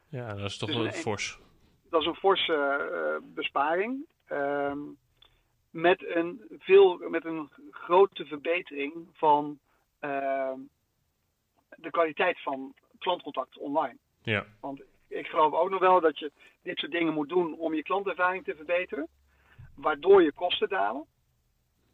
Ja, 0.09 0.33
dat 0.35 0.49
is 0.49 0.57
toch 0.57 0.69
dus 0.69 0.77
wel 0.77 0.85
een, 0.85 0.93
fors. 0.93 1.39
Dat 1.91 2.01
is 2.01 2.07
een 2.07 2.15
forse 2.15 2.53
uh, 2.91 3.33
besparing. 3.33 4.05
Um, 4.31 4.97
met 5.69 6.05
een, 6.15 6.41
veel, 6.59 6.97
met 6.97 7.25
een 7.25 7.49
grote 7.71 8.25
verbetering 8.25 9.07
van 9.13 9.59
uh, 10.01 10.53
de 11.75 11.89
kwaliteit 11.89 12.41
van 12.41 12.73
klantcontact 12.99 13.57
online. 13.57 13.97
Ja. 14.21 14.45
Want 14.59 14.81
ik 15.07 15.27
geloof 15.27 15.53
ook 15.53 15.69
nog 15.69 15.79
wel 15.79 16.01
dat 16.01 16.19
je 16.19 16.31
dit 16.61 16.77
soort 16.77 16.91
dingen 16.91 17.13
moet 17.13 17.29
doen 17.29 17.57
om 17.57 17.73
je 17.73 17.83
klantervaring 17.83 18.43
te 18.43 18.55
verbeteren, 18.55 19.07
waardoor 19.75 20.23
je 20.23 20.33
kosten 20.33 20.69
dalen. 20.69 21.05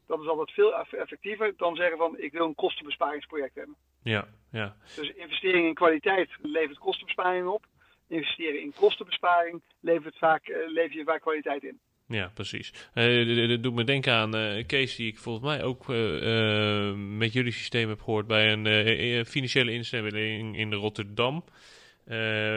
Dat 0.05 0.21
is 0.21 0.27
altijd 0.27 0.51
veel 0.51 0.75
effectiever 0.75 1.53
dan 1.57 1.75
zeggen 1.75 1.97
van 1.97 2.19
ik 2.19 2.31
wil 2.31 2.45
een 2.45 2.55
kostenbesparingsproject 2.55 3.55
hebben. 3.55 3.75
Ja, 4.03 4.27
ja. 4.51 4.75
Dus 4.95 5.09
investering 5.09 5.67
in 5.67 5.73
kwaliteit 5.73 6.29
levert 6.41 6.77
kostenbesparing 6.77 7.47
op. 7.47 7.65
Investeren 8.07 8.61
in 8.61 8.73
kostenbesparing 8.75 9.61
levert 9.79 10.17
vaak, 10.17 10.47
uh, 10.47 10.55
lever 10.67 10.97
je 10.97 11.03
vaak 11.03 11.21
kwaliteit 11.21 11.63
in. 11.63 11.79
Ja, 12.07 12.31
precies. 12.33 12.73
Uh, 12.93 13.49
dat 13.49 13.63
doet 13.63 13.73
me 13.73 13.83
denken 13.83 14.13
aan 14.13 14.35
uh, 14.35 14.55
een 14.55 14.65
case 14.65 14.97
die 14.97 15.07
ik 15.07 15.17
volgens 15.17 15.45
mij 15.45 15.63
ook 15.63 15.87
met 17.17 17.33
jullie 17.33 17.51
systeem 17.51 17.89
heb 17.89 18.01
gehoord 18.01 18.27
bij 18.27 18.51
een 18.51 19.25
financiële 19.25 19.71
instelling 19.71 20.57
in 20.57 20.73
Rotterdam, 20.73 21.43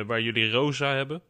waar 0.07 0.21
jullie 0.21 0.51
Rosa 0.51 0.95
hebben. 0.95 1.23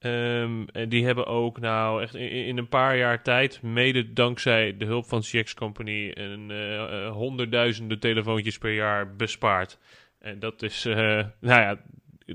Um, 0.00 0.68
en 0.68 0.88
die 0.88 1.04
hebben 1.04 1.26
ook 1.26 1.60
nou 1.60 2.02
echt 2.02 2.14
in, 2.14 2.30
in, 2.30 2.58
een 2.58 2.68
paar 2.68 2.96
jaar 2.96 3.22
tijd, 3.22 3.62
mede 3.62 4.12
dankzij 4.12 4.76
de 4.76 4.84
hulp 4.84 5.06
van 5.06 5.20
CX 5.20 5.54
Company, 5.54 6.10
een, 6.14 6.50
honderdduizenden 7.08 7.98
telefoontjes 7.98 8.58
per 8.58 8.74
jaar 8.74 9.16
bespaard. 9.16 9.78
En 10.18 10.38
dat 10.38 10.62
is, 10.62 10.84
nou 10.84 11.32
ja, 11.40 11.80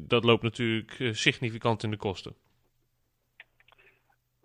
dat 0.02 0.24
loopt 0.24 0.44
natuurlijk 0.44 0.96
significant 1.12 1.84
in 1.84 1.92
de 1.92 1.98
kosten. 1.98 2.36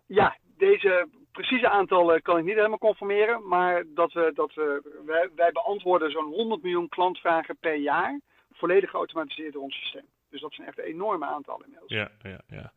Ja, 0.07 0.37
deze 0.57 1.09
precieze 1.33 1.69
aantallen 1.69 2.23
kan 2.23 2.39
ik 2.39 2.45
niet 2.45 2.55
helemaal 2.55 2.79
conformeren, 2.79 3.49
maar 3.49 3.85
dat 3.87 4.13
we, 4.13 4.31
dat 4.35 4.55
we, 4.55 4.83
wij, 5.07 5.29
wij 5.35 5.53
beantwoorden 5.53 6.11
zo'n 6.11 6.33
100 6.33 6.63
miljoen 6.63 6.89
klantvragen 6.89 7.57
per 7.57 7.75
jaar, 7.75 8.21
volledig 8.53 8.91
geautomatiseerd 8.91 9.53
door 9.53 9.63
ons 9.63 9.77
systeem. 9.77 10.07
Dus 10.31 10.41
dat 10.41 10.55
zijn 10.55 10.69
echt 10.69 10.79
enorme 10.79 11.27
aantallen 11.27 11.65
inmiddels. 11.65 11.93
Ja, 11.93 12.11
ja, 12.23 12.41
ja. 12.47 12.73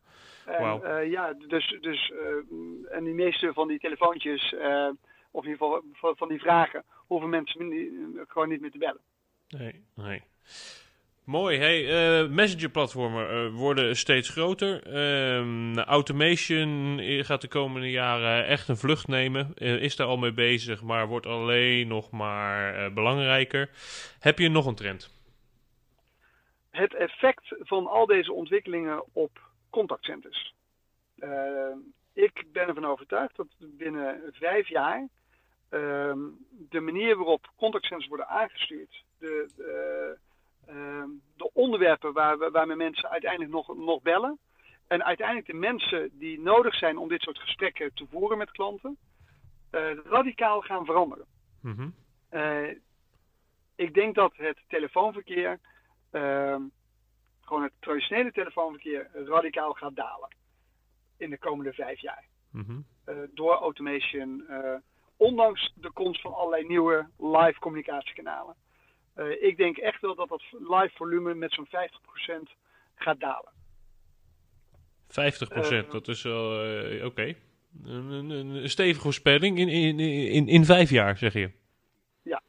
En, 0.46 0.62
wow. 0.62 0.84
uh, 0.84 1.10
ja, 1.10 1.32
dus, 1.32 1.76
dus 1.80 2.10
uh, 2.10 2.96
en 2.96 3.04
die 3.04 3.14
meeste 3.14 3.52
van 3.52 3.68
die 3.68 3.78
telefoontjes, 3.78 4.52
uh, 4.52 4.90
of 5.30 5.44
in 5.44 5.50
ieder 5.50 5.66
geval 5.66 5.82
van, 5.92 6.16
van 6.16 6.28
die 6.28 6.40
vragen, 6.40 6.84
hoeven 7.06 7.28
mensen 7.28 7.60
gewoon 8.28 8.48
niet 8.48 8.60
meer 8.60 8.70
te 8.70 8.78
bellen. 8.78 9.00
Nee, 9.48 9.84
nee. 9.94 10.22
Mooi. 11.24 11.58
Hey, 11.58 11.82
uh, 11.82 12.28
messenger-platformen 12.28 13.30
uh, 13.30 13.54
worden 13.54 13.96
steeds 13.96 14.28
groter. 14.28 14.86
Uh, 14.86 15.76
automation 15.76 16.98
gaat 17.00 17.40
de 17.40 17.48
komende 17.48 17.90
jaren 17.90 18.46
echt 18.46 18.68
een 18.68 18.76
vlucht 18.76 19.08
nemen. 19.08 19.52
Uh, 19.56 19.82
is 19.82 19.96
daar 19.96 20.06
al 20.06 20.16
mee 20.16 20.32
bezig, 20.32 20.82
maar 20.82 21.06
wordt 21.06 21.26
alleen 21.26 21.88
nog 21.88 22.10
maar 22.10 22.92
belangrijker. 22.92 23.70
Heb 24.18 24.38
je 24.38 24.48
nog 24.48 24.66
een 24.66 24.74
trend? 24.74 25.10
Het 26.70 26.94
effect 26.94 27.56
van 27.58 27.86
al 27.86 28.06
deze 28.06 28.32
ontwikkelingen 28.32 29.04
op 29.12 29.40
contactcenters. 29.70 30.54
ik 32.12 32.44
ben 32.52 32.68
ervan 32.68 32.86
overtuigd 32.86 33.36
dat 33.36 33.46
binnen 33.58 34.20
vijf 34.32 34.68
jaar 34.68 35.08
ehm, 35.68 36.18
de 36.68 36.80
manier 36.80 37.16
waarop 37.16 37.50
contactcenters 37.56 38.08
worden 38.08 38.28
aangestuurd, 38.28 39.04
de, 39.18 39.48
de 40.66 40.72
uh, 40.72 41.04
de 41.36 41.50
onderwerpen 41.52 42.12
waar, 42.12 42.50
waarmee 42.50 42.76
mensen 42.76 43.10
uiteindelijk 43.10 43.50
nog, 43.50 43.76
nog 43.76 44.02
bellen. 44.02 44.38
En 44.86 45.04
uiteindelijk 45.04 45.46
de 45.46 45.54
mensen 45.54 46.10
die 46.18 46.40
nodig 46.40 46.74
zijn 46.74 46.98
om 46.98 47.08
dit 47.08 47.22
soort 47.22 47.38
gesprekken 47.38 47.94
te 47.94 48.06
voeren 48.10 48.38
met 48.38 48.50
klanten, 48.50 48.96
uh, 49.70 49.94
radicaal 50.04 50.60
gaan 50.60 50.84
veranderen. 50.84 51.26
Mm 51.60 51.74
-hmm. 51.74 51.94
uh, 52.30 52.76
ik 53.74 53.94
denk 53.94 54.14
dat 54.14 54.32
het 54.36 54.58
telefoonverkeer, 54.68 55.60
ehm, 56.10 56.62
gewoon 57.40 57.62
het 57.62 57.72
traditionele 57.78 58.32
telefoonverkeer, 58.32 59.10
radicaal 59.12 59.72
gaat 59.72 59.96
dalen 59.96 60.36
in 61.16 61.30
de 61.30 61.38
komende 61.38 61.72
vijf 61.72 62.00
jaar. 62.00 62.24
Mm 62.50 62.64
-hmm. 62.64 62.86
door 63.34 63.54
automation, 63.54 64.46
ondanks 65.16 65.72
de 65.74 65.90
komst 65.90 66.20
van 66.20 66.34
allerlei 66.34 66.66
nieuwe 66.66 67.08
live 67.18 67.58
communicatiekanalen. 67.58 68.56
Uh, 69.16 69.42
ik 69.42 69.56
denk 69.56 69.76
echt 69.76 70.00
wel 70.00 70.14
dat 70.14 70.28
dat 70.28 70.42
live 70.50 70.90
volume 70.94 71.34
met 71.34 71.52
zo'n 71.52 71.66
50% 71.66 71.70
gaat 72.94 73.20
dalen. 73.20 73.52
50%, 75.08 75.12
uh, 75.12 75.90
dat 75.90 76.08
is 76.08 76.22
wel 76.22 76.66
uh, 76.66 76.94
oké. 76.94 77.06
Okay. 77.06 77.36
Een, 77.84 78.70
stevige 78.70 79.00
voorspelling 79.00 79.58
in, 79.58 79.68
in, 79.68 80.00
in, 80.00 80.48
in 80.48 80.64
vijf 80.64 80.90
jaar, 80.90 81.16
zeg 81.16 81.32
je? 81.32 81.50
Ja. 82.22 82.42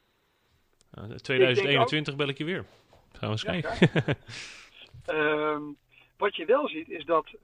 2021 1.16 2.14
ik 2.14 2.20
bel 2.20 2.28
ik 2.28 2.38
je 2.38 2.44
weer. 2.44 2.66
Gaan 3.12 3.20
we 3.20 3.28
eens 3.28 3.42
ja, 3.42 3.52
kijken. 3.52 4.18
um, 5.08 5.78
wat 6.24 6.36
je 6.36 6.46
wel 6.46 6.68
ziet 6.68 6.90
is 6.90 7.06
dat 7.06 7.36
50% 7.38 7.40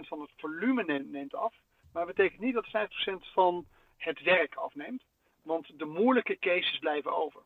van 0.00 0.20
het 0.20 0.30
volume 0.36 0.84
neemt, 0.84 1.10
neemt 1.10 1.34
af. 1.34 1.54
Maar 1.92 2.06
dat 2.06 2.14
betekent 2.14 2.40
niet 2.40 2.54
dat 2.54 2.66
50% 2.66 3.32
van 3.32 3.66
het 3.96 4.22
werk 4.22 4.54
afneemt. 4.54 5.02
Want 5.42 5.78
de 5.78 5.84
moeilijke 5.84 6.38
cases 6.38 6.78
blijven 6.78 7.16
over. 7.16 7.40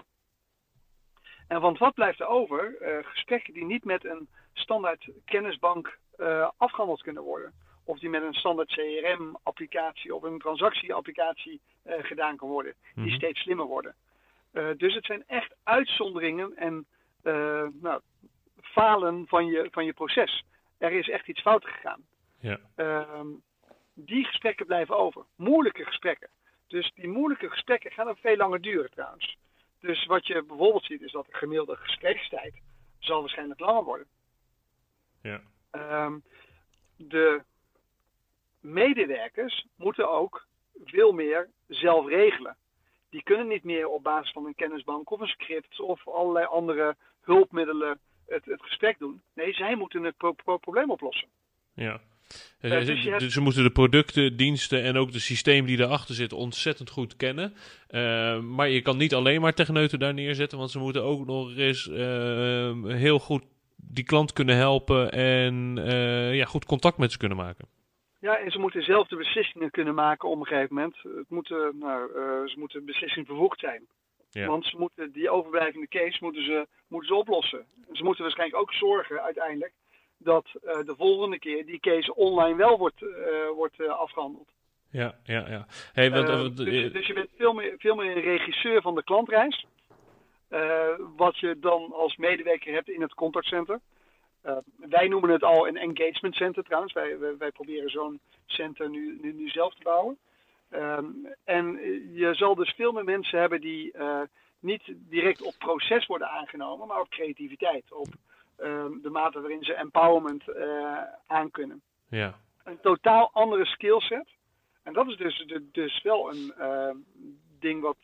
En 1.48 1.60
want 1.60 1.78
wat 1.78 1.94
blijft 1.94 2.20
er 2.20 2.26
over? 2.26 2.76
Uh, 2.80 3.06
gesprekken 3.06 3.54
die 3.54 3.64
niet 3.64 3.84
met 3.84 4.04
een 4.04 4.28
standaard 4.52 5.08
kennisbank 5.24 5.98
uh, 6.18 6.50
afgehandeld 6.56 7.02
kunnen 7.02 7.22
worden. 7.22 7.52
Of 7.84 7.98
die 7.98 8.08
met 8.08 8.22
een 8.22 8.34
standaard 8.34 8.68
CRM-applicatie 8.68 10.14
of 10.14 10.22
een 10.22 10.38
transactie-applicatie 10.38 11.60
uh, 11.86 11.94
gedaan 11.98 12.36
kan 12.36 12.48
worden. 12.48 12.74
Die 12.82 12.92
mm 12.94 13.08
-hmm. 13.08 13.16
steeds 13.16 13.40
slimmer 13.40 13.66
worden. 13.66 13.94
dus 14.76 14.94
het 14.94 15.04
zijn 15.04 15.24
echt 15.26 15.54
uitzonderingen 15.62 16.56
en 16.56 16.86
nou, 17.80 18.00
falen 18.60 19.26
van 19.26 19.46
je, 19.46 19.68
van 19.70 19.84
je 19.84 19.92
proces. 19.92 20.44
Er 20.78 20.92
is 20.92 21.08
echt 21.08 21.28
iets 21.28 21.40
fout 21.40 21.64
gegaan. 21.64 22.02
Ja. 22.40 22.58
Ehm, 22.74 23.26
die 23.94 24.24
gesprekken 24.24 24.66
blijven 24.66 24.96
over. 24.96 25.24
Moeilijke 25.36 25.84
gesprekken. 25.84 26.28
Dus 26.66 26.92
die 26.94 27.08
moeilijke 27.08 27.50
gesprekken 27.50 27.90
gaan 27.90 28.08
ook 28.08 28.18
veel 28.18 28.36
langer 28.36 28.60
duren 28.60 28.90
trouwens. 28.90 29.36
Dus 29.84 30.06
wat 30.06 30.26
je 30.26 30.42
bijvoorbeeld 30.42 30.84
ziet 30.84 31.02
is 31.02 31.12
dat 31.12 31.26
de 31.26 31.34
gemiddelde 31.34 31.76
gesprekstijd 31.76 32.54
zal 32.98 33.20
waarschijnlijk 33.20 33.60
langer 33.60 33.84
worden. 33.84 34.06
Ja. 35.22 35.40
Ehm, 35.70 36.18
de 36.96 37.42
medewerkers 38.60 39.66
moeten 39.76 40.10
ook 40.10 40.46
veel 40.84 41.12
meer 41.12 41.50
zelf 41.66 42.06
regelen. 42.06 42.56
Die 43.10 43.22
kunnen 43.22 43.46
niet 43.48 43.64
meer 43.64 43.88
op 43.88 44.02
basis 44.02 44.32
van 44.32 44.46
een 44.46 44.54
kennisbank 44.54 45.10
of 45.10 45.20
een 45.20 45.26
script 45.26 45.80
of 45.80 46.08
allerlei 46.08 46.46
andere 46.46 46.96
hulpmiddelen 47.20 48.00
het, 48.26 48.44
het 48.44 48.62
gesprek 48.62 48.98
doen. 48.98 49.22
Nee, 49.34 49.52
zij 49.52 49.74
moeten 49.76 50.02
het 50.02 50.16
pro- 50.16 50.32
pro- 50.32 50.58
probleem 50.58 50.90
oplossen. 50.90 51.28
Ja. 51.74 52.00
Eh, 52.60 52.70
Ze- 52.70 52.84
dus 52.84 53.04
hebt- 53.04 53.20
dus 53.20 53.32
ze 53.32 53.40
moeten 53.40 53.62
de 53.62 53.70
producten, 53.70 54.36
diensten 54.36 54.82
en 54.82 54.96
ook 54.96 55.12
de 55.12 55.18
systeem 55.18 55.66
die 55.66 55.78
erachter 55.78 56.14
zitten 56.14 56.38
ontzettend 56.38 56.90
goed 56.90 57.16
kennen. 57.16 57.54
Eh, 57.88 58.40
maar 58.40 58.68
je 58.68 58.82
kan 58.82 58.96
niet 58.96 59.14
alleen 59.14 59.40
maar 59.40 59.54
techneuten 59.54 59.98
daar 59.98 60.14
neerzetten, 60.14 60.58
want 60.58 60.70
ze 60.70 60.78
moeten 60.78 61.02
ook 61.02 61.26
nog 61.26 61.56
eens 61.56 61.88
eh, 61.88 62.82
heel 62.84 63.18
goed 63.18 63.42
die 63.76 64.04
klant 64.04 64.32
kunnen 64.32 64.56
helpen 64.56 65.12
en 65.12 65.78
eh, 65.86 66.34
ja, 66.36 66.44
goed 66.44 66.64
contact 66.64 66.98
met 66.98 67.12
ze 67.12 67.18
kunnen 67.18 67.36
maken. 67.36 67.68
Ja, 68.20 68.36
en 68.38 68.50
ze 68.50 68.58
moeten 68.58 68.82
zelf 68.82 69.08
de 69.08 69.16
beslissingen 69.16 69.70
kunnen 69.70 69.94
maken 69.94 70.28
op 70.28 70.40
een 70.40 70.46
gegeven 70.46 70.74
moment. 70.74 70.96
Het 71.02 71.28
moeten, 71.28 71.78
nou, 71.78 72.10
eh, 72.14 72.48
ze 72.50 72.54
moeten 72.58 72.84
beslissingvervoegd 72.84 73.58
zijn. 73.60 73.86
Ja. 74.30 74.46
Want 74.46 74.64
ze 74.66 74.76
moeten 74.78 75.12
die 75.12 75.30
overblijvende 75.30 75.88
case 75.88 76.18
moeten 76.20 76.44
ze, 76.44 76.66
moeten 76.88 77.08
ze 77.08 77.14
oplossen. 77.14 77.66
Ze 77.92 78.04
moeten 78.04 78.22
waarschijnlijk 78.22 78.60
ook 78.60 78.72
zorgen 78.72 79.22
uiteindelijk 79.22 79.72
dat 80.24 80.46
eh, 80.62 80.74
de 80.84 80.94
volgende 80.96 81.38
keer 81.38 81.66
die 81.66 81.80
case 81.80 82.14
online 82.14 82.56
wel 82.56 82.78
wordt, 82.78 83.02
eh, 83.02 83.48
wordt 83.54 83.80
eh, 83.80 83.88
afgehandeld. 83.88 84.48
Ja, 84.90 85.14
ja, 85.24 85.48
ja. 85.48 85.66
Hey, 85.92 86.10
wat, 86.10 86.28
wat- 86.28 86.56
dus, 86.56 86.92
dus 86.92 87.06
je 87.06 87.12
bent 87.12 87.30
veel 87.36 87.52
meer, 87.52 87.74
veel 87.78 87.94
meer 87.94 88.16
een 88.16 88.22
regisseur 88.22 88.82
van 88.82 88.94
de 88.94 89.04
klantreis. 89.04 89.66
Wat 91.16 91.38
je 91.38 91.58
dan 91.58 91.92
als 91.92 92.16
medewerker 92.16 92.72
hebt 92.72 92.88
in 92.88 93.00
het 93.02 93.14
contactcenter. 93.14 93.80
Wij 94.76 95.08
noemen 95.08 95.30
het 95.30 95.42
al 95.42 95.68
een 95.68 95.76
engagement 95.76 96.34
center 96.34 96.62
trouwens. 96.64 96.92
Wij, 96.92 97.18
wij, 97.18 97.36
wij 97.36 97.50
proberen 97.50 97.90
zo'n 97.90 98.20
center 98.46 98.90
nu, 98.90 99.18
nu, 99.22 99.32
nu 99.32 99.48
zelf 99.48 99.74
te 99.74 99.82
bouwen. 99.82 100.18
Ehm, 100.70 101.04
en 101.44 101.80
je 102.12 102.34
zal 102.34 102.54
dus 102.54 102.72
veel 102.76 102.92
meer 102.92 103.04
mensen 103.04 103.38
hebben 103.38 103.60
die 103.60 103.94
niet 104.60 104.82
direct 104.96 105.42
op 105.42 105.54
proces 105.58 106.06
worden 106.06 106.30
aangenomen, 106.30 106.86
maar 106.86 107.00
op 107.00 107.08
creativiteit. 107.08 107.92
Op 107.92 108.08
ehm, 108.56 109.00
de 109.02 109.10
mate 109.10 109.40
waarin 109.40 109.62
ze 109.64 109.74
empowerment 109.74 110.48
eh 110.48 111.02
aankunnen 111.26 111.82
ja. 112.08 112.38
een 112.64 112.80
totaal 112.80 113.30
andere 113.32 113.64
skillset. 113.64 114.28
En 114.82 114.92
dat 114.92 115.08
is 115.08 115.16
dus, 115.16 115.44
de- 115.46 115.68
dus 115.72 116.02
wel 116.02 116.30
een 116.34 116.52
eh, 116.58 116.90
ding 117.60 117.82
wat 117.82 117.96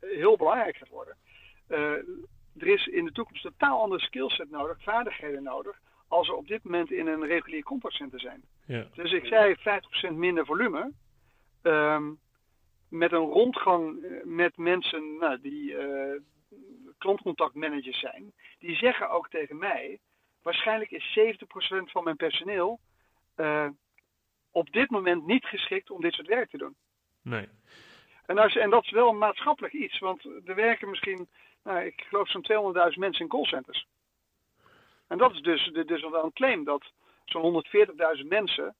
heel 0.00 0.36
belangrijk 0.36 0.76
gaat 0.76 0.88
worden. 0.88 1.16
Eh, 1.66 1.92
er 2.58 2.66
is 2.66 2.86
in 2.86 3.04
de 3.04 3.12
toekomst 3.12 3.44
een 3.44 3.50
totaal 3.58 3.82
andere 3.82 4.00
skillset 4.02 4.50
nodig, 4.50 4.82
vaardigheden 4.82 5.42
nodig, 5.42 5.78
als 6.08 6.28
er 6.28 6.34
op 6.34 6.46
dit 6.48 6.64
moment 6.64 6.90
in 6.90 7.06
een 7.06 7.26
regulier 7.26 7.62
contactcenter 7.62 8.20
zijn. 8.20 8.42
ja. 8.66 8.86
Dus 8.94 9.12
ik 9.12 9.26
zei 9.26 9.54
50% 9.56 10.16
minder 10.16 10.46
volume. 10.46 10.92
ehm, 11.62 12.10
met 12.88 13.12
een 13.12 13.18
rondgang 13.30 14.04
eh, 14.04 14.24
met 14.24 14.56
mensen 14.56 15.16
nou, 15.18 15.40
die 15.40 15.76
klantcontactmanagers 17.00 18.00
zijn. 18.00 18.32
Die 18.58 18.76
zeggen 18.76 19.10
ook 19.10 19.28
tegen 19.28 19.58
mij, 19.58 19.98
waarschijnlijk 20.42 20.90
is 20.90 21.18
70% 21.18 21.90
van 21.90 22.04
mijn 22.04 22.16
personeel 22.16 22.80
eh, 23.34 23.68
op 24.50 24.72
dit 24.72 24.90
moment 24.90 25.26
niet 25.26 25.44
geschikt 25.44 25.90
om 25.90 26.00
dit 26.00 26.12
soort 26.12 26.26
werk 26.26 26.50
te 26.50 26.58
doen. 26.58 26.76
Nee. 27.22 27.48
En, 28.26 28.38
als, 28.38 28.56
en 28.56 28.70
dat 28.70 28.84
is 28.84 28.90
wel 28.90 29.08
een 29.08 29.18
maatschappelijk 29.18 29.74
iets, 29.74 29.98
want 29.98 30.24
er 30.24 30.54
werken 30.54 30.90
misschien, 30.90 31.28
nou, 31.64 31.84
ik 31.84 32.04
geloof 32.08 32.28
zo'n 32.28 32.74
200.000 32.92 32.98
mensen 32.98 33.24
in 33.24 33.28
callcenters. 33.28 33.86
En 35.06 35.18
dat 35.18 35.32
is 35.32 35.40
dus, 35.40 35.70
dus 35.86 36.00
wel 36.02 36.24
een 36.24 36.32
claim 36.32 36.64
dat 36.64 36.92
zo'n 37.24 37.64
140.000 38.20 38.26
mensen 38.26 38.74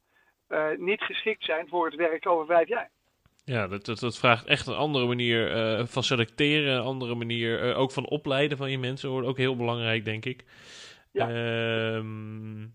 eh, 0.46 0.68
niet 0.76 1.02
geschikt 1.02 1.44
zijn 1.44 1.68
voor 1.68 1.87
het 1.87 1.94
werk 1.94 2.26
over 2.26 2.46
vijf 2.46 2.68
jaar. 2.68 2.90
Ja, 3.51 3.67
dat, 3.67 3.85
dat, 3.85 3.99
dat 3.99 4.19
vraagt 4.19 4.45
echt 4.45 4.67
een 4.67 4.75
andere 4.75 5.07
manier 5.07 5.53
eh, 5.53 5.87
van 5.87 6.03
selecteren, 6.03 6.75
een 6.75 6.83
andere 6.83 7.15
manier 7.15 7.71
eh, 7.71 7.79
ook 7.79 7.91
van 7.93 8.09
opleiden 8.09 8.59
van 8.59 8.71
je 8.71 8.79
mensen, 8.79 9.11
wordt 9.11 9.27
ook 9.27 9.37
heel 9.37 9.57
belangrijk, 9.57 10.05
denk 10.05 10.25
ik. 10.25 10.45
Ja. 11.13 11.29
Ehm, 11.29 12.67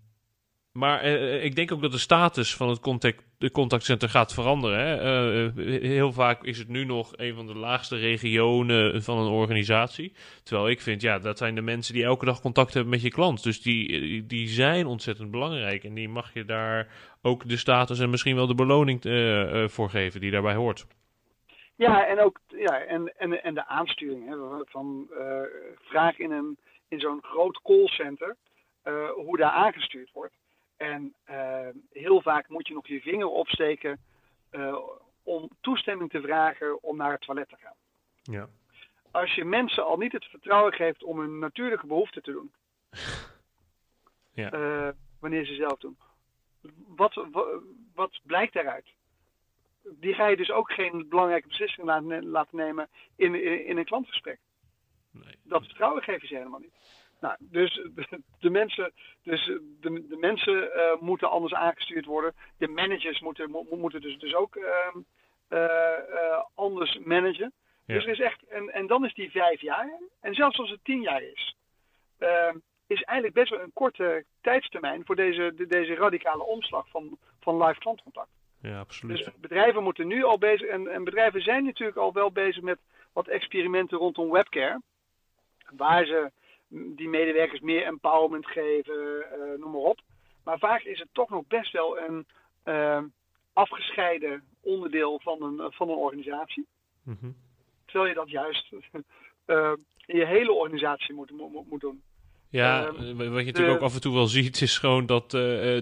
maar 0.77 1.01
eh, 1.01 1.43
ik 1.43 1.55
denk 1.55 1.71
ook 1.71 1.81
dat 1.81 1.91
de 1.91 1.97
status 1.97 2.55
van 2.55 2.69
het 2.69 2.79
contact, 2.79 3.23
de 3.37 3.51
contactcenter 3.51 4.09
gaat 4.09 4.33
veranderen. 4.33 4.79
Hè? 4.79 4.97
Eh, 4.97 5.45
eh, 5.45 5.81
heel 5.81 6.11
vaak 6.11 6.43
is 6.43 6.57
het 6.57 6.67
nu 6.67 6.85
nog 6.85 7.13
een 7.15 7.35
van 7.35 7.47
de 7.47 7.55
laagste 7.55 7.95
regionen 7.95 9.03
van 9.03 9.17
een 9.17 9.31
organisatie. 9.31 10.13
Terwijl 10.43 10.69
ik 10.69 10.81
vind, 10.81 11.01
ja, 11.01 11.19
dat 11.19 11.37
zijn 11.37 11.55
de 11.55 11.61
mensen 11.61 11.93
die 11.93 12.03
elke 12.03 12.25
dag 12.25 12.41
contact 12.41 12.73
hebben 12.73 12.91
met 12.91 13.01
je 13.01 13.09
klant. 13.09 13.43
Dus 13.43 13.61
die, 13.61 14.25
die 14.25 14.47
zijn 14.47 14.85
ontzettend 14.85 15.31
belangrijk. 15.31 15.83
En 15.83 15.93
die 15.93 16.09
mag 16.09 16.33
je 16.33 16.45
daar 16.45 16.87
ook 17.21 17.49
de 17.49 17.57
status 17.57 17.99
en 17.99 18.09
misschien 18.09 18.35
wel 18.35 18.47
de 18.47 18.55
beloning 18.55 19.03
eh, 19.03 19.63
eh, 19.63 19.69
voor 19.69 19.89
geven 19.89 20.19
die 20.19 20.31
daarbij 20.31 20.55
hoort. 20.55 20.85
Ja, 21.75 22.07
en 22.07 22.19
ook 22.19 22.39
ja, 22.47 22.85
en, 22.85 23.13
en, 23.17 23.43
en 23.43 23.53
de 23.53 23.65
aansturing 23.65 24.29
hè, 24.29 24.35
van 24.65 25.07
eh, 25.19 25.41
vraag 25.81 26.17
in, 26.17 26.31
een, 26.31 26.57
in 26.87 26.99
zo'n 26.99 27.23
groot 27.23 27.61
callcenter 27.61 28.35
eh, 28.81 29.09
hoe 29.09 29.37
daar 29.37 29.51
aangestuurd 29.51 30.11
wordt. 30.11 30.33
En 30.77 31.13
eh, 31.23 31.67
heel 31.91 32.21
vaak 32.21 32.49
moet 32.49 32.67
je 32.67 32.73
nog 32.73 32.87
je 32.87 33.01
vinger 33.01 33.27
opsteken 33.27 33.99
eh, 34.49 34.77
om 35.23 35.49
toestemming 35.61 36.09
te 36.09 36.21
vragen 36.21 36.83
om 36.83 36.97
naar 36.97 37.11
het 37.11 37.21
toilet 37.21 37.49
te 37.49 37.55
gaan. 37.59 37.75
Ja. 38.21 38.47
Als 39.11 39.35
je 39.35 39.45
mensen 39.45 39.85
al 39.85 39.97
niet 39.97 40.11
het 40.11 40.25
vertrouwen 40.25 40.73
geeft 40.73 41.03
om 41.03 41.19
hun 41.19 41.39
natuurlijke 41.39 41.87
behoeften 41.87 42.23
te 42.23 42.31
doen, 42.31 42.51
Ja. 44.33 44.51
eh, 44.51 44.89
wanneer 45.19 45.45
ze 45.45 45.55
zelf 45.55 45.79
doen, 45.79 45.97
wat, 46.87 47.13
wat, 47.31 47.61
wat 47.93 48.19
blijkt 48.23 48.53
daaruit? 48.53 48.93
Die 49.83 50.13
ga 50.13 50.27
je 50.27 50.37
dus 50.37 50.51
ook 50.51 50.71
geen 50.71 51.09
belangrijke 51.09 51.47
beslissingen 51.47 51.85
laten, 51.85 52.25
laten 52.29 52.57
nemen 52.57 52.89
in, 53.15 53.35
in, 53.35 53.65
in 53.65 53.77
een 53.77 53.85
klantgesprek. 53.85 54.39
Nee. 55.11 55.35
Dat 55.43 55.65
vertrouwen 55.65 56.03
geven 56.03 56.27
ze 56.27 56.35
helemaal 56.35 56.59
niet. 56.59 56.73
Nou, 57.25 57.37
dus 57.39 57.81
de, 58.39 58.49
mensen, 58.49 58.91
dus 59.23 59.45
de, 59.81 60.05
de 60.09 60.17
mensen 60.19 60.73
eh, 60.73 60.99
moeten 60.99 61.29
anders 61.29 61.53
aangestuurd 61.53 62.05
worden. 62.05 62.33
De 62.57 62.67
managers 62.67 63.19
moeten, 63.19 63.49
mo- 63.51 63.67
moeten 63.71 64.01
dus, 64.01 64.17
dus 64.17 64.35
ook 64.35 64.55
ehm, 64.55 64.97
eh, 65.47 65.97
eh, 65.97 66.43
anders 66.55 66.97
managen. 67.03 67.53
Ja. 67.85 67.93
Dus 67.93 68.03
er 68.03 68.11
is 68.11 68.19
echt, 68.19 68.43
en, 68.47 68.69
en 68.73 68.87
dan 68.87 69.05
is 69.05 69.13
die 69.13 69.31
vijf 69.31 69.61
jaar. 69.61 69.99
En 70.21 70.33
zelfs 70.33 70.57
als 70.59 70.69
het 70.69 70.83
tien 70.83 71.01
jaar 71.01 71.21
is, 71.21 71.55
ehm, 72.17 72.57
is 72.87 73.01
eigenlijk 73.01 73.33
best 73.37 73.49
wel 73.49 73.61
een 73.61 73.73
korte 73.73 74.25
tijdstermijn 74.41 75.05
voor 75.05 75.15
deze, 75.15 75.53
de- 75.55 75.67
deze 75.67 75.93
radicale 75.95 76.43
omslag 76.43 76.89
van, 76.89 77.17
van 77.39 77.63
live 77.63 77.79
klantcontact. 77.79 78.29
Ja, 78.61 78.79
absoluut. 78.79 79.17
Dus 79.17 79.27
bedrijven 79.39 79.83
moeten 79.83 80.07
nu 80.07 80.23
al 80.23 80.37
bezig, 80.37 80.67
en, 80.67 80.87
en 80.87 81.03
bedrijven 81.03 81.41
zijn 81.41 81.63
natuurlijk 81.63 81.97
al 81.97 82.13
wel 82.13 82.31
bezig 82.31 82.61
met 82.63 82.79
wat 83.13 83.27
experimenten 83.27 83.97
rondom 83.97 84.31
webcare. 84.31 84.81
Waar 85.69 86.05
ze 86.05 86.31
die 86.95 87.09
medewerkers 87.09 87.59
meer 87.59 87.85
empowerment 87.85 88.47
geven, 88.47 89.31
eh, 89.31 89.59
noem 89.59 89.71
maar 89.71 89.81
op. 89.81 89.99
Maar 90.43 90.59
vaak 90.59 90.81
is 90.83 90.99
het 90.99 91.07
toch 91.11 91.29
nog 91.29 91.47
best 91.47 91.71
wel 91.71 91.99
een 91.99 92.25
eh, 92.63 93.03
afgescheiden 93.53 94.43
onderdeel 94.61 95.19
van 95.23 95.43
een, 95.43 95.71
van 95.71 95.89
een 95.89 95.95
organisatie. 95.95 96.67
Mhm. 97.03 97.31
Terwijl 97.85 98.09
je 98.09 98.15
dat 98.15 98.29
juist 98.29 98.71
eh, 99.45 99.71
in 100.05 100.17
je 100.17 100.25
hele 100.25 100.51
organisatie 100.51 101.13
moet, 101.13 101.31
moet, 101.31 101.69
moet 101.69 101.81
doen. 101.81 102.01
Ja, 102.49 102.85
Ehm, 102.85 103.21
eh, 103.21 103.29
wat 103.29 103.39
je 103.39 103.45
natuurlijk 103.45 103.77
ook 103.77 103.81
af 103.83 103.93
en 103.93 104.01
toe 104.01 104.13
wel 104.13 104.27
ziet, 104.27 104.61
is 104.61 104.77
gewoon 104.77 105.05
dat, 105.05 105.31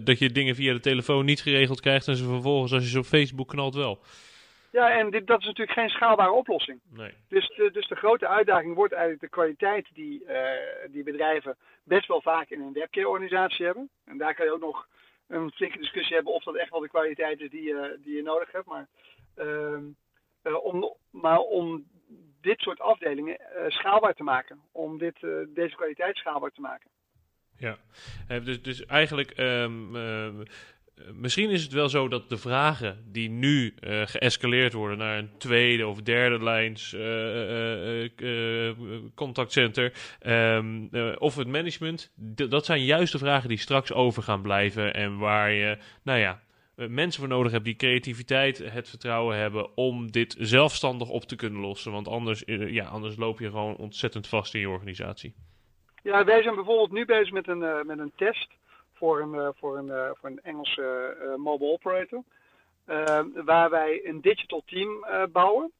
dat 0.03 0.19
je 0.19 0.31
dingen 0.31 0.55
via 0.55 0.73
de 0.73 0.79
telefoon 0.79 1.25
niet 1.25 1.41
geregeld 1.41 1.81
krijgt 1.81 2.07
en 2.07 2.15
ze 2.15 2.23
vervolgens 2.23 2.73
als 2.73 2.83
je 2.83 2.89
ze 2.89 2.99
op 2.99 3.05
Facebook 3.05 3.47
knalt 3.47 3.75
wel. 3.75 3.99
Ja, 4.73 4.91
en 4.91 5.09
dit, 5.09 5.27
dat 5.27 5.39
is 5.39 5.45
natuurlijk 5.45 5.79
geen 5.79 5.89
schaalbare 5.89 6.31
oplossing. 6.31 6.79
Nee. 6.89 7.13
Dus 7.27 7.47
de, 7.55 7.71
dus 7.71 7.87
de 7.87 7.95
grote 7.95 8.27
uitdaging 8.27 8.75
wordt 8.75 8.93
eigenlijk 8.93 9.21
de 9.21 9.29
kwaliteit 9.29 9.87
die, 9.93 10.25
eh, 10.25 10.91
die 10.91 11.03
bedrijven 11.03 11.57
best 11.83 12.07
wel 12.07 12.21
vaak 12.21 12.49
in 12.49 12.61
een 12.61 12.73
webcare-organisatie 12.73 13.65
hebben. 13.65 13.89
En 14.05 14.17
daar 14.17 14.35
kan 14.35 14.45
je 14.45 14.51
ook 14.51 14.59
nog 14.59 14.87
een 15.27 15.51
flinke 15.51 15.77
discussie 15.77 16.15
hebben 16.15 16.33
of 16.33 16.43
dat 16.43 16.55
echt 16.55 16.69
wel 16.69 16.79
de 16.79 16.87
kwaliteit 16.87 17.39
is 17.39 17.49
die, 17.49 17.63
je 17.63 17.99
die 18.03 18.15
je 18.15 18.21
nodig 18.21 18.51
hebt. 18.51 18.65
Maar, 18.65 18.87
ehm, 19.35 19.83
eh, 20.41 20.63
om, 20.63 20.95
maar 21.09 21.39
om 21.39 21.85
dit 22.41 22.59
soort 22.59 22.79
afdelingen 22.79 23.39
eh, 23.39 23.69
schaalbaar 23.69 24.13
te 24.13 24.23
maken, 24.23 24.59
om 24.71 24.97
dit, 24.97 25.19
deze 25.47 25.75
kwaliteit 25.75 26.15
schaalbaar 26.15 26.51
te 26.51 26.61
maken. 26.61 26.89
Ja, 27.57 27.77
dus, 28.39 28.61
dus 28.61 28.85
eigenlijk, 28.85 29.31
ehm, 29.31 29.95
ehm, 29.95 30.41
eh, 30.41 30.47
misschien 31.13 31.49
is 31.49 31.63
het 31.63 31.73
wel 31.73 31.89
zo 31.89 32.07
dat 32.07 32.29
de 32.29 32.37
vragen 32.37 33.03
die 33.11 33.29
nu 33.29 33.73
eh, 33.79 34.01
geëscaleerd 34.05 34.73
worden 34.73 34.97
naar 34.97 35.17
een 35.17 35.37
tweede 35.37 35.87
of 35.87 36.01
derde 36.01 36.43
lijns 36.43 36.93
eh, 36.93 37.01
eh, 37.01 38.09
eh, 38.17 38.69
eh, 38.69 38.75
contactcenter 39.15 39.93
ehm, 40.19 40.87
eh, 40.91 41.11
of 41.17 41.35
het 41.35 41.47
management, 41.47 42.11
dat 42.49 42.65
zijn 42.65 42.83
juist 42.83 43.11
de 43.11 43.17
vragen 43.17 43.49
die 43.49 43.57
straks 43.57 43.93
over 43.93 44.23
gaan 44.23 44.41
blijven 44.41 44.93
en 44.93 45.17
waar 45.17 45.51
je, 45.51 45.77
nou 46.03 46.19
ja, 46.19 46.41
eh, 46.75 46.87
mensen 46.87 47.19
voor 47.19 47.29
nodig 47.29 47.51
hebt 47.51 47.65
die 47.65 47.75
creativiteit, 47.75 48.57
het 48.57 48.89
vertrouwen 48.89 49.37
hebben 49.37 49.77
om 49.77 50.11
dit 50.11 50.35
zelfstandig 50.39 51.09
op 51.09 51.23
te 51.23 51.35
kunnen 51.35 51.61
lossen. 51.61 51.91
Want 51.91 52.07
anders, 52.07 52.43
eh, 52.43 52.69
ja, 52.69 52.85
anders 52.85 53.15
loop 53.15 53.39
je 53.39 53.49
gewoon 53.49 53.75
ontzettend 53.75 54.27
vast 54.27 54.53
in 54.53 54.59
je 54.59 54.69
organisatie. 54.69 55.33
Ja, 56.03 56.23
wij 56.23 56.41
zijn 56.41 56.55
bijvoorbeeld 56.55 56.91
nu 56.91 57.05
bezig 57.05 57.31
met 57.31 57.47
een, 57.47 57.61
uh, 57.61 57.83
met 57.83 57.99
een 57.99 58.11
test 58.15 58.49
voor 59.03 59.21
een, 59.21 59.33
uh, 59.33 59.49
voor 59.55 59.77
een, 59.77 59.87
uh, 59.87 60.09
voor 60.13 60.29
een 60.29 60.41
Engelse 60.41 61.35
mobile 61.37 61.71
operator. 61.71 62.23
waar 63.45 63.69
wij 63.69 64.01
een 64.05 64.21
digital 64.21 64.63
team 64.65 65.05
bouwen. 65.31 65.71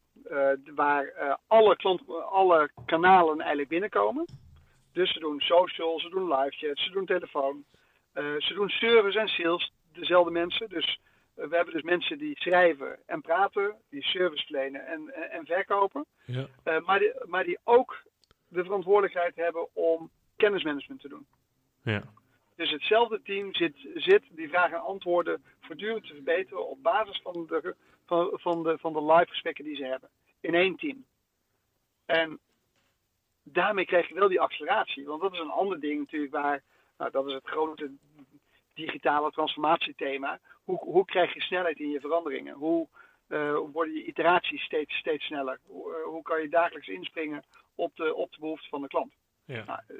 waar 0.76 1.38
alle, 1.48 1.76
klant, 1.76 2.02
alle 2.32 2.70
kanalen 2.86 3.40
eigenlijk 3.40 3.70
binnenkomen. 3.70 4.26
Dus 4.94 5.14
ze 5.14 5.20
doen 5.20 5.40
social, 5.40 6.00
ze 6.00 6.10
doen 6.10 6.34
live 6.34 6.56
chat, 6.58 6.78
ze 6.78 6.92
doen 6.92 7.06
telefoon. 7.06 7.64
ze 8.38 8.52
doen 8.54 8.70
service 8.70 9.20
en 9.20 9.28
sales, 9.28 9.74
dezelfde 9.94 10.32
mensen. 10.32 10.70
Dus 10.70 11.00
we 11.34 11.56
hebben 11.56 11.74
dus 11.74 11.84
mensen 11.84 12.18
die 12.18 12.40
schrijven 12.40 13.00
en 13.06 13.22
praten, 13.22 13.76
die 13.90 14.04
service 14.04 14.46
verlenen 14.46 14.88
en, 14.88 15.14
en, 15.14 15.32
en 15.32 15.46
verkopen. 15.46 16.06
Ja. 16.26 16.48
maar, 16.86 17.00
die, 17.00 17.14
maar 17.26 17.44
die 17.44 17.60
ook 17.64 18.02
de 18.48 18.64
verantwoordelijkheid 18.64 19.36
hebben 19.36 19.68
om 19.74 20.10
kennismanagement 20.36 21.02
te 21.02 21.10
doen. 21.10 21.26
Ja. 21.84 22.04
Dus 22.56 22.72
hetzelfde 22.72 23.22
team 23.22 23.56
zit, 23.56 23.76
zit 23.94 24.24
die 24.30 24.50
vragen 24.50 24.78
en 24.78 24.84
antwoorden 24.84 25.44
voortdurend 25.62 26.08
te 26.08 26.14
verbeteren 26.14 26.70
op 26.70 26.84
basis 26.84 27.22
van 27.22 27.46
de, 27.48 27.76
van, 28.06 28.30
van, 28.34 28.64
de, 28.64 28.78
van 28.78 28.94
de 28.94 29.04
live 29.04 29.28
gesprekken 29.28 29.64
die 29.64 29.76
ze 29.76 29.86
hebben. 29.86 30.10
In 30.40 30.54
één 30.54 30.76
team. 30.76 31.06
En 32.06 32.40
daarmee 33.44 33.86
krijg 33.86 34.08
je 34.08 34.14
wel 34.14 34.28
die 34.28 34.42
acceleratie. 34.42 35.06
Want 35.06 35.22
dat 35.22 35.34
is 35.34 35.40
een 35.40 35.50
ander 35.50 35.80
ding 35.80 36.00
natuurlijk 36.00 36.34
waar, 36.34 36.64
nou, 36.98 37.12
dat 37.12 37.28
is 37.28 37.34
het 37.34 37.48
grote 37.48 37.92
digitale 38.74 39.32
transformatiethema. 39.32 40.40
Hoe, 40.64 40.78
hoe 40.78 41.06
krijg 41.06 41.34
je 41.34 41.42
snelheid 41.42 41.80
in 41.80 41.90
je 41.90 42.00
veranderingen? 42.00 42.56
Hoe 42.56 42.88
uh, 43.28 43.58
worden 43.72 43.94
je 43.94 44.06
iteraties 44.06 44.64
steeds, 44.64 44.96
steeds 44.96 45.26
sneller? 45.26 45.60
Hoe, 45.66 45.92
uh, 45.92 46.06
hoe 46.06 46.22
kan 46.22 46.42
je 46.42 46.50
dagelijks 46.50 46.88
inspringen 46.88 47.44
op 47.76 47.96
de, 47.96 48.14
op 48.14 48.32
de 48.32 48.40
behoeften 48.40 48.70
van 48.70 48.82
de 48.82 48.88
klant? 48.88 49.14
Ja. 49.46 49.64
Nou, 49.66 49.80
uh, 49.90 49.98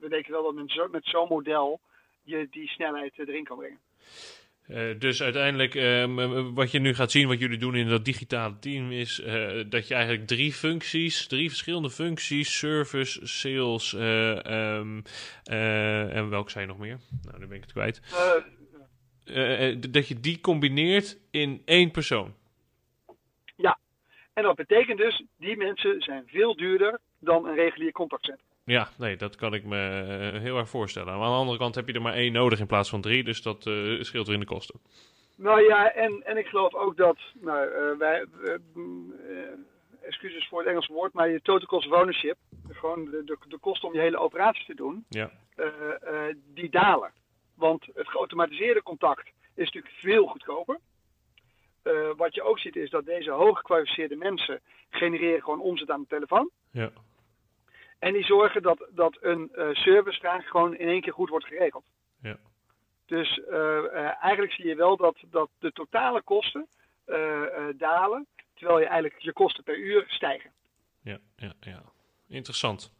we 0.00 0.06
denken 0.08 0.32
wel 0.32 0.42
dat 0.42 0.54
met, 0.54 0.70
zo, 0.70 0.88
met 0.88 1.04
zo'n 1.04 1.28
model 1.28 1.80
je 2.22 2.46
die 2.50 2.68
snelheid 2.68 3.18
erin 3.18 3.44
kan 3.44 3.56
brengen. 3.56 3.80
Uh, 4.68 4.98
dus 4.98 5.22
uiteindelijk, 5.22 5.74
wat 6.54 6.70
je 6.70 6.78
nu 6.78 6.94
gaat 6.94 7.10
zien, 7.10 7.28
wat 7.28 7.38
jullie 7.38 7.58
doen 7.58 7.74
in 7.74 7.88
dat 7.88 8.04
digitale 8.04 8.58
team, 8.58 8.92
is 8.92 9.20
uh, 9.20 9.64
dat 9.68 9.88
je 9.88 9.94
eigenlijk 9.94 10.26
drie 10.26 10.52
functies, 10.52 11.26
drie 11.26 11.48
verschillende 11.48 11.90
functies, 11.90 12.58
service, 12.58 13.26
sales 13.26 13.92
um, 13.92 15.02
en 15.44 16.30
welk 16.30 16.50
zijn 16.50 16.68
nog 16.68 16.78
meer? 16.78 16.98
Nou, 17.22 17.38
nu 17.38 17.46
ben 17.46 17.56
ik 17.56 17.62
het 17.62 17.72
kwijt. 17.72 18.00
dat 19.92 20.08
je 20.08 20.20
die 20.20 20.40
combineert 20.40 21.18
in 21.30 21.62
één 21.64 21.90
persoon. 21.90 22.34
Ja, 23.56 23.78
en 24.32 24.42
dat 24.42 24.56
betekent 24.56 24.98
dus, 24.98 25.24
die 25.38 25.56
mensen 25.56 26.00
zijn 26.00 26.22
veel 26.26 26.56
duurder 26.56 27.00
dan 27.26 27.46
een 27.46 27.54
regulier 27.54 27.92
contactcentrum. 27.92 28.46
Ja, 28.66 28.88
nee, 28.98 29.16
dat 29.16 29.36
kan 29.36 29.54
ik 29.54 29.64
me 29.64 29.76
heel 30.40 30.58
erg 30.58 30.68
voorstellen. 30.68 31.18
Maar 31.18 31.26
aan 31.26 31.32
de 31.32 31.38
andere 31.38 31.58
kant 31.58 31.74
heb 31.74 31.86
je 31.86 31.92
er 31.92 32.02
maar 32.02 32.14
één 32.14 32.32
nodig 32.32 32.58
in 32.58 32.66
plaats 32.66 32.90
van 32.90 33.00
drie, 33.00 33.24
dus 33.24 33.42
dat 33.42 33.66
uh, 33.66 34.02
scheelt 34.02 34.26
weer 34.26 34.34
in 34.34 34.40
de 34.40 34.46
kosten. 34.46 34.80
Nou 35.36 35.62
ja, 35.62 35.92
en, 35.92 36.22
en 36.24 36.36
ik 36.36 36.46
geloof 36.46 36.74
ook 36.74 36.96
dat, 36.96 37.18
nou, 37.40 37.68
uh, 37.68 37.98
wij, 37.98 38.26
uh, 38.44 38.54
excuses 40.02 40.48
voor 40.48 40.58
het 40.58 40.68
Engelse 40.68 40.92
woord, 40.92 41.12
maar 41.12 41.28
je 41.28 41.42
total 41.42 41.66
cost 41.66 41.86
of 41.86 41.98
ownership, 41.98 42.36
gewoon 42.68 43.04
de, 43.04 43.24
de, 43.24 43.36
de 43.48 43.58
kosten 43.58 43.88
om 43.88 43.94
je 43.94 44.00
hele 44.00 44.18
operatie 44.18 44.64
te 44.64 44.74
doen, 44.74 45.04
ja. 45.08 45.30
die 46.54 46.70
dalen. 46.70 47.12
Want 47.54 47.86
het 47.94 48.08
geautomatiseerde 48.08 48.82
contact 48.82 49.26
is 49.54 49.64
natuurlijk 49.64 49.94
veel 49.94 50.26
goedkoper. 50.26 50.78
wat 52.16 52.34
je 52.34 52.42
ook 52.42 52.58
ziet 52.58 52.76
is 52.76 52.90
dat 52.90 53.04
deze 53.04 53.30
hooggekwalificeerde 53.30 54.16
mensen 54.16 54.60
genereren 54.90 55.42
gewoon 55.42 55.60
omzet 55.60 55.90
aan 55.90 56.00
de 56.00 56.06
telefoon. 56.08 56.50
Ja. 56.70 56.90
En 57.98 58.12
die 58.12 58.24
zorgen 58.24 58.62
dat, 58.62 58.86
dat 58.90 59.18
een 59.20 59.52
uh, 59.54 59.68
servicevraag 59.74 60.48
gewoon 60.48 60.76
in 60.76 60.88
één 60.88 61.00
keer 61.00 61.12
goed 61.12 61.28
wordt 61.28 61.46
geregeld. 61.46 61.84
Ja. 62.22 62.36
Dus 63.06 63.38
uh, 63.38 63.54
uh, 63.54 64.24
eigenlijk 64.24 64.52
zie 64.52 64.66
je 64.66 64.74
wel 64.74 64.96
dat, 64.96 65.16
dat 65.30 65.50
de 65.58 65.72
totale 65.72 66.22
kosten 66.22 66.66
dalen, 67.76 68.26
terwijl 68.54 68.78
je 68.78 68.86
eigenlijk 68.86 69.22
je 69.22 69.32
kosten 69.32 69.64
per 69.64 69.78
uur 69.78 70.04
stijgen. 70.08 70.50
Ja, 71.02 71.18
ja, 71.36 71.52
ja. 71.60 71.82
Interessant. 72.28 72.92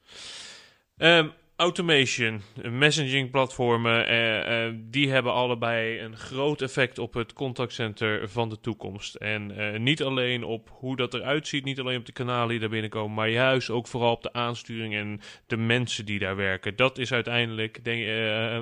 Um, 0.97 1.33
automation, 1.57 2.43
messaging 2.71 3.31
platformen, 3.31 4.07
eh, 4.07 4.67
eh, 4.67 4.75
die 4.79 5.11
hebben 5.11 5.33
allebei 5.33 6.01
een 6.01 6.17
groot 6.17 6.63
effect 6.63 6.99
op 6.99 7.15
het 7.15 7.33
contactcenter 7.33 8.29
van 8.29 8.49
de 8.49 8.61
toekomst. 8.61 9.15
En 9.15 9.51
eh, 9.51 9.81
niet 9.81 10.03
alleen 10.03 10.45
op 10.45 10.69
hoe 10.73 10.97
dat 10.97 11.15
eruit 11.15 11.47
ziet, 11.49 11.65
niet 11.65 11.81
alleen 11.81 11.99
op 11.99 12.07
de 12.07 12.13
kanalen 12.13 12.49
die 12.49 12.59
daar 12.59 12.69
binnenkomen, 12.69 13.15
maar 13.15 13.29
juist 13.29 13.71
ook 13.71 13.87
vooral 13.87 14.13
op 14.13 14.23
de 14.23 14.33
aansturing 14.33 14.95
en 14.95 15.21
de 15.47 15.57
mensen 15.57 16.07
die 16.07 16.19
daar 16.19 16.37
werken. 16.37 16.77
Dat 16.77 16.99
is 16.99 17.13
uiteindelijk 17.13 17.85
denk, 17.85 18.07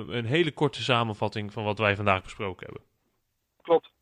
een 0.09 0.25
hele 0.25 0.51
korte 0.51 0.83
samenvatting 0.83 1.53
van 1.53 1.63
wat 1.63 1.77
wij 1.77 1.95
vandaag 1.95 2.23
besproken 2.23 2.65
hebben. 2.65 2.83
Klopt. 3.61 3.94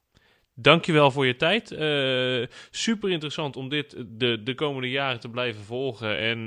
Dankjewel 0.56 1.12
voor 1.12 1.26
je 1.26 1.36
tijd. 1.36 1.72
Uh, 1.72 2.46
super 2.72 3.10
interessant 3.10 3.56
om 3.56 3.70
dit 3.70 3.96
de, 4.08 4.44
de 4.44 4.56
komende 4.56 4.90
jaren 4.90 5.20
te 5.20 5.30
blijven 5.30 5.64
volgen. 5.64 6.18
En 6.18 6.38
uh, 6.38 6.46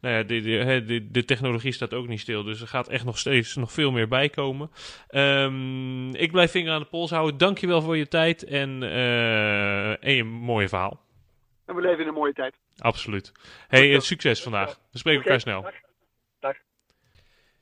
nou 0.00 0.14
ja, 0.14 0.22
de, 0.22 0.40
de, 0.40 0.82
de, 0.86 1.10
de, 1.10 1.24
technologie 1.24 1.72
staat 1.72 1.94
ook 1.94 2.08
niet 2.08 2.20
stil. 2.20 2.42
Dus 2.42 2.60
er 2.60 2.66
gaat 2.66 2.88
echt 2.88 3.04
nog 3.04 3.18
steeds 3.18 3.54
nog 3.54 3.72
veel 3.72 3.90
meer 3.90 4.08
bij 4.08 4.28
komen. 4.28 4.70
Um, 5.10 6.14
ik 6.14 6.32
blijf 6.32 6.50
vinger 6.50 6.72
aan 6.72 6.80
de 6.80 6.86
pols 6.86 7.10
houden. 7.10 7.38
Dankjewel 7.38 7.82
voor 7.82 7.96
je 7.96 8.08
tijd 8.08 8.44
en, 8.44 8.82
uh, 8.82 10.04
en 10.04 10.12
je 10.12 10.24
mooie 10.24 10.68
verhaal. 10.68 11.00
En 11.66 11.74
we 11.74 11.80
leven 11.80 12.00
in 12.00 12.08
een 12.08 12.14
mooie 12.14 12.32
tijd. 12.32 12.54
Absoluut. 12.78 13.32
Hey, 13.68 14.00
succes 14.00 14.42
vandaag. 14.42 14.78
We 14.92 14.98
spreken 14.98 15.20
okay, 15.20 15.32
elkaar 15.32 15.40
snel. 15.40 15.62
Dag. 15.62 15.80
dag. 16.40 16.56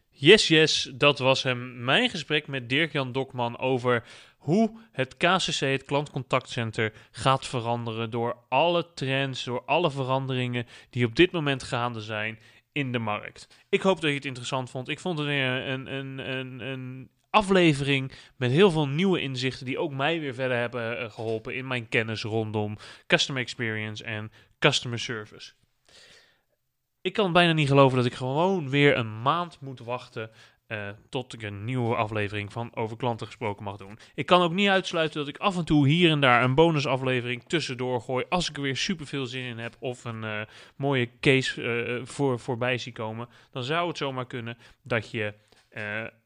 Yes, 0.09 0.49
yes, 0.49 0.93
dat 0.95 1.19
was 1.19 1.43
hem. 1.43 1.85
Mijn 1.85 2.11
gesprek 2.11 2.47
met 2.47 2.69
Dirk-Jan 2.69 3.13
Dokman 3.13 3.59
over 3.59 4.05
hoe 4.43 4.79
het 4.93 5.17
KCC, 5.17 5.61
het 5.61 5.85
klantcontactcenter, 5.85 6.93
gaat 7.11 7.47
veranderen 7.47 8.11
door 8.11 8.37
alle 8.49 8.95
trends, 8.95 9.45
door 9.45 9.63
alle 9.65 9.91
veranderingen 9.91 10.67
die 10.91 11.07
op 11.07 11.17
dit 11.17 11.33
moment 11.33 11.63
gaande 11.63 12.01
zijn 12.01 12.39
in 12.73 12.93
de 12.93 12.99
markt. 12.99 13.47
Ik 13.69 13.83
hoop 13.83 14.01
dat 14.01 14.11
je 14.11 14.17
het 14.17 14.25
interessant 14.25 14.71
vond. 14.71 14.89
Ik 14.89 15.01
vond 15.01 15.19
het 15.19 15.29
een, 15.29 15.93
een, 15.95 16.19
een, 16.19 16.61
een, 16.61 17.11
aflevering 17.31 18.13
met 18.37 18.51
heel 18.51 18.71
veel 18.71 18.89
nieuwe 18.89 19.21
inzichten 19.21 19.67
die 19.67 19.79
ook 19.79 19.93
mij 19.93 20.21
weer 20.21 20.35
verder 20.35 20.57
hebben 20.57 20.99
eh, 20.99 21.11
geholpen 21.11 21.55
in 21.55 21.67
mijn 21.67 21.89
kennis 21.89 22.23
rondom 22.23 22.77
customer 23.07 23.43
experience 23.43 24.05
en 24.05 24.33
customer 24.59 24.99
service. 24.99 25.53
Ik 27.01 27.13
kan 27.13 27.33
bijna 27.33 27.53
niet 27.53 27.69
geloven 27.69 27.97
dat 27.97 28.07
ik 28.07 28.15
gewoon 28.15 28.71
weer 28.71 28.97
een 28.97 29.23
maand 29.23 29.61
moet 29.61 29.79
wachten 29.79 30.31
uh, 30.73 30.89
tot 31.09 31.33
ik 31.33 31.43
een 31.43 31.65
nieuwe 31.65 31.95
aflevering 31.95 32.53
van 32.53 32.75
Over 32.75 32.97
Klanten 32.97 33.27
Gesproken 33.27 33.65
mag 33.65 33.77
doen. 33.77 33.99
Ik 34.15 34.27
kan 34.27 34.43
ook 34.43 34.53
niet 34.53 34.69
uitsluiten 34.69 35.19
dat 35.19 35.29
ik 35.29 35.39
af 35.39 35.57
en 35.57 35.65
toe 35.65 35.89
hier 35.89 36.11
en 36.11 36.21
daar 36.21 36.45
een 36.45 36.55
bonusaflevering 36.55 37.43
tussendoor 37.43 38.01
gooi. 38.01 38.25
Als 38.29 38.51
ik 38.51 38.57
er 38.57 38.63
weer 38.63 38.77
super 38.77 39.07
veel 39.07 39.27
zin 39.27 39.45
in 39.45 39.59
heb 39.59 39.77
of 39.79 40.05
een 40.05 40.23
uh, 40.23 40.41
mooie 40.77 41.11
case 41.21 41.63
uh, 41.63 42.07
voor, 42.07 42.39
voorbij 42.39 42.79
zie 42.79 42.93
komen. 42.93 43.29
Dan 43.51 43.63
zou 43.63 43.89
het 43.89 43.97
zomaar 43.97 44.27
kunnen 44.27 44.59
dat 44.83 45.11
je 45.11 45.35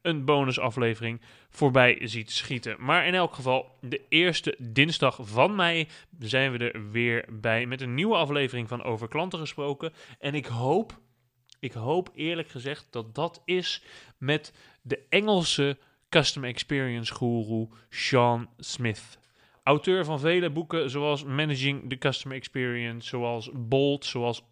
een 0.01 0.25
bonusaflevering 0.25 1.21
voorbij 1.49 1.99
ziet 2.01 2.31
schieten. 2.31 2.75
Maar 2.79 3.05
in 3.05 3.13
elk 3.13 3.33
geval, 3.33 3.77
de 3.81 4.01
eerste 4.09 4.55
dinsdag 4.59 5.19
van 5.21 5.55
mei 5.55 5.87
zijn 6.19 6.51
we 6.51 6.71
er 6.71 6.91
weer 6.91 7.25
bij 7.29 7.65
met 7.65 7.81
een 7.81 7.93
nieuwe 7.93 8.15
aflevering 8.15 8.67
van 8.67 8.83
Over 8.83 9.07
Klanten 9.07 9.39
Gesproken. 9.39 9.93
En 10.19 10.35
ik 10.35 10.45
hoop 10.45 10.99
ik 11.59 11.71
hoop 11.71 12.09
eerlijk 12.15 12.49
gezegd 12.49 12.87
dat 12.89 13.15
dat 13.15 13.41
is 13.45 13.83
met 14.17 14.53
de 14.81 14.99
Engelse 15.09 15.77
Customer 16.09 16.49
Experience 16.49 17.13
guru 17.13 17.67
Sean 17.89 18.49
Smith. 18.57 19.19
Auteur 19.63 20.05
van 20.05 20.19
vele 20.19 20.49
boeken 20.49 20.89
zoals 20.89 21.23
Managing 21.23 21.89
the 21.89 21.97
Customer 21.97 22.37
Experience, 22.37 23.07
zoals 23.07 23.49
Bold, 23.53 24.05
zoals 24.05 24.43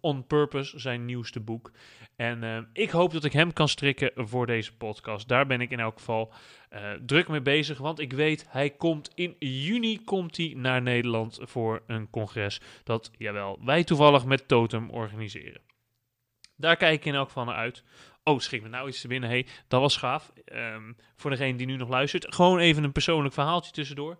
On 0.00 0.26
Purpose, 0.26 0.78
zijn 0.78 1.04
nieuwste 1.04 1.40
boek. 1.40 1.70
En 2.16 2.42
uh, 2.42 2.58
ik 2.72 2.90
hoop 2.90 3.12
dat 3.12 3.24
ik 3.24 3.32
hem 3.32 3.52
kan 3.52 3.68
strikken 3.68 4.10
voor 4.14 4.46
deze 4.46 4.76
podcast. 4.76 5.28
Daar 5.28 5.46
ben 5.46 5.60
ik 5.60 5.70
in 5.70 5.80
elk 5.80 5.98
geval 5.98 6.32
uh, 6.72 6.90
druk 7.06 7.28
mee 7.28 7.42
bezig, 7.42 7.78
want 7.78 8.00
ik 8.00 8.12
weet 8.12 8.46
hij 8.48 8.70
komt 8.70 9.10
in 9.14 9.36
juni 9.38 10.04
komt 10.04 10.36
hij 10.36 10.52
naar 10.56 10.82
Nederland 10.82 11.38
voor 11.42 11.82
een 11.86 12.10
congres 12.10 12.60
dat, 12.84 13.10
jawel, 13.18 13.58
wij 13.64 13.84
toevallig 13.84 14.24
met 14.24 14.48
Totem 14.48 14.90
organiseren. 14.90 15.60
Daar 16.56 16.76
kijk 16.76 16.94
ik 16.94 17.04
in 17.04 17.14
elk 17.14 17.26
geval 17.26 17.44
naar 17.44 17.54
uit. 17.54 17.82
Oh, 18.24 18.38
schrik 18.38 18.62
me 18.62 18.68
nou 18.68 18.88
iets 18.88 19.00
te 19.00 19.08
binnen. 19.08 19.28
Hey, 19.28 19.46
dat 19.68 19.80
was 19.80 19.96
gaaf. 19.96 20.32
Um, 20.52 20.96
voor 21.16 21.30
degene 21.30 21.58
die 21.58 21.66
nu 21.66 21.76
nog 21.76 21.88
luistert. 21.88 22.34
Gewoon 22.34 22.58
even 22.58 22.84
een 22.84 22.92
persoonlijk 22.92 23.34
verhaaltje 23.34 23.72
tussendoor. 23.72 24.18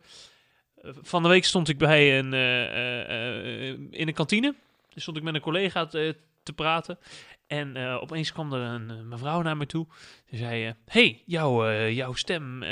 Uh, 0.82 0.90
van 1.02 1.22
de 1.22 1.28
week 1.28 1.44
stond 1.44 1.68
ik 1.68 1.78
bij 1.78 2.18
een, 2.18 2.32
uh, 2.32 3.08
uh, 3.08 3.68
in 3.90 4.08
een 4.08 4.14
kantine. 4.14 4.54
stond 4.94 5.16
ik 5.16 5.22
met 5.22 5.34
een 5.34 5.40
collega 5.40 5.86
te, 5.86 6.16
te 6.42 6.52
praten. 6.52 6.98
En 7.46 7.76
opeens 7.76 8.32
kwam 8.32 8.52
er 8.52 8.60
een 8.60 9.08
mevrouw 9.08 9.42
naar 9.42 9.56
me 9.56 9.66
toe. 9.66 9.86
Ze 10.30 10.36
zei: 10.36 10.74
Hey, 10.86 11.22
jou, 11.26 11.72
jouw 11.90 12.12
stem. 12.12 12.64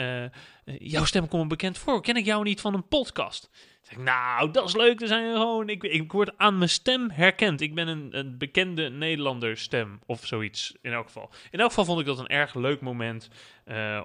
jouw 0.65 1.05
stem 1.05 1.29
komt 1.29 1.49
bekend 1.49 1.79
voor. 1.79 2.03
Ken 2.03 2.17
ik 2.17 2.25
jou 2.25 2.45
niet 2.45 2.61
van 2.61 2.75
een 2.75 2.89
podcast? 2.89 3.51
Nou, 3.99 4.51
dat 4.51 4.68
is 4.68 4.76
leuk. 4.76 5.01
Er 5.01 5.07
zijn 5.07 5.32
gewoon, 5.32 5.68
ik, 5.68 5.82
ik 5.82 6.12
word 6.12 6.38
aan 6.38 6.59
mijn 6.59 6.70
stem 6.70 7.11
herkend. 7.11 7.61
Ik 7.61 7.74
ben 7.74 7.88
een, 7.88 8.18
een 8.18 8.38
bekende 8.38 8.88
Nederlander 8.88 9.57
stem. 9.57 10.01
Of 10.07 10.26
zoiets, 10.26 10.76
in 10.80 10.93
elk 10.93 11.07
geval. 11.07 11.30
In 11.51 11.61
elk 11.61 11.68
geval 11.68 11.84
vond 11.84 12.01
ik 12.01 12.07
dat 12.07 12.18
een 12.18 12.26
erg 12.26 12.55
leuk 12.55 12.80
moment 12.80 13.28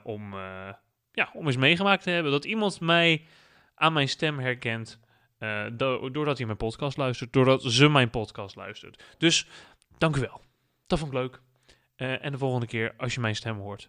om, 0.04 0.34
ja, 1.12 1.30
om 1.34 1.46
eens 1.46 1.58
meegemaakt 1.58 2.04
te 2.04 2.10
hebben. 2.10 2.32
Dat 2.32 2.46
iemand 2.46 2.80
mij 2.80 3.26
aan 3.76 3.94
mijn 3.94 4.10
stem 4.10 4.40
herkent. 4.40 5.00
doordat 6.12 6.38
hij 6.38 6.46
mijn 6.46 6.58
podcast 6.58 6.98
luistert. 6.98 7.34
Doordat 7.34 7.64
ze 7.64 7.90
mijn 7.90 8.10
podcast 8.10 8.56
luistert. 8.56 9.04
Dus 9.18 9.48
dank 9.98 10.16
u 10.16 10.20
wel. 10.20 10.42
Dat 10.88 11.00
vond 11.00 11.12
ik 11.14 11.18
leuk. 11.18 11.42
En 11.96 12.32
de 12.32 12.38
volgende 12.38 12.68
keer, 12.68 12.94
als 12.98 13.14
je 13.14 13.20
mijn 13.20 13.36
stem 13.36 13.58
hoort, 13.58 13.88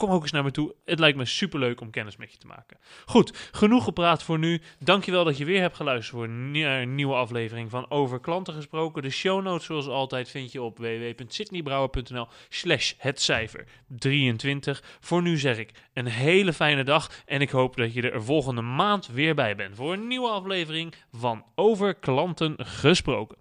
kom 0.00 0.10
ook 0.10 0.22
eens 0.22 0.32
naar 0.32 0.42
me 0.42 0.50
toe. 0.50 0.74
Het 0.84 0.98
lijkt 0.98 1.16
me 1.16 1.24
superleuk 1.24 1.80
om 1.80 1.90
kennis 1.90 2.16
met 2.16 2.32
je 2.32 2.38
te 2.38 2.46
maken. 2.46 2.78
Goed, 3.04 3.48
genoeg 3.52 3.84
gepraat 3.84 4.22
voor 4.22 4.38
nu. 4.38 4.60
Dankjewel 4.78 5.24
dat 5.24 5.38
je 5.38 5.44
weer 5.44 5.60
hebt 5.60 5.76
geluisterd 5.76 6.16
voor 6.16 6.24
een 6.24 6.94
nieuwe 6.94 7.14
aflevering 7.14 7.70
van 7.70 7.90
Over 7.90 8.20
Klanten 8.20 8.54
Gesproken. 8.54 9.02
De 9.02 9.10
show 9.10 9.42
notes, 9.42 9.66
zoals 9.66 9.88
altijd, 9.88 10.28
vind 10.28 10.52
je 10.52 10.62
op 10.62 10.78
www.sydneybrouwer.nl 10.78 12.28
slash 12.48 12.92
het 12.98 13.20
cijfer 13.20 13.64
23. 13.88 14.82
Voor 15.00 15.22
nu 15.22 15.38
zeg 15.38 15.58
ik 15.58 15.70
een 15.92 16.06
hele 16.06 16.52
fijne 16.52 16.84
dag 16.84 17.10
en 17.26 17.40
ik 17.40 17.50
hoop 17.50 17.76
dat 17.76 17.94
je 17.94 18.10
er 18.10 18.22
volgende 18.22 18.62
maand 18.62 19.06
weer 19.06 19.34
bij 19.34 19.56
bent 19.56 19.76
voor 19.76 19.92
een 19.92 20.06
nieuwe 20.06 20.28
aflevering 20.28 20.94
van 21.12 21.44
Over 21.54 21.94
Klanten 21.94 22.54
Gesproken. 22.58 23.36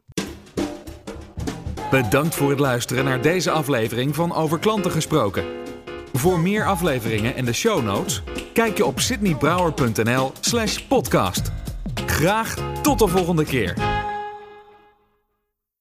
Bedankt 1.92 2.36
voor 2.36 2.50
het 2.50 2.60
luisteren 2.60 3.06
naar 3.06 3.22
deze 3.22 3.52
aflevering 3.52 4.16
van 4.16 4.34
Over 4.34 4.60
Klanten 4.60 4.92
Gesproken. 4.92 5.69
Voor 6.14 6.40
meer 6.40 6.66
afleveringen 6.66 7.36
en 7.36 7.46
de 7.46 7.54
show 7.54 7.84
notes, 7.84 8.24
kijk 8.54 8.78
je 8.78 8.86
op 8.86 9.00
sydneybrouwer.nl 9.00 10.32
slash 10.40 10.78
podcast. 10.78 11.52
Graag 12.06 12.56
tot 12.82 13.00
de 13.00 13.08
volgende 13.08 13.46
keer. 13.46 13.74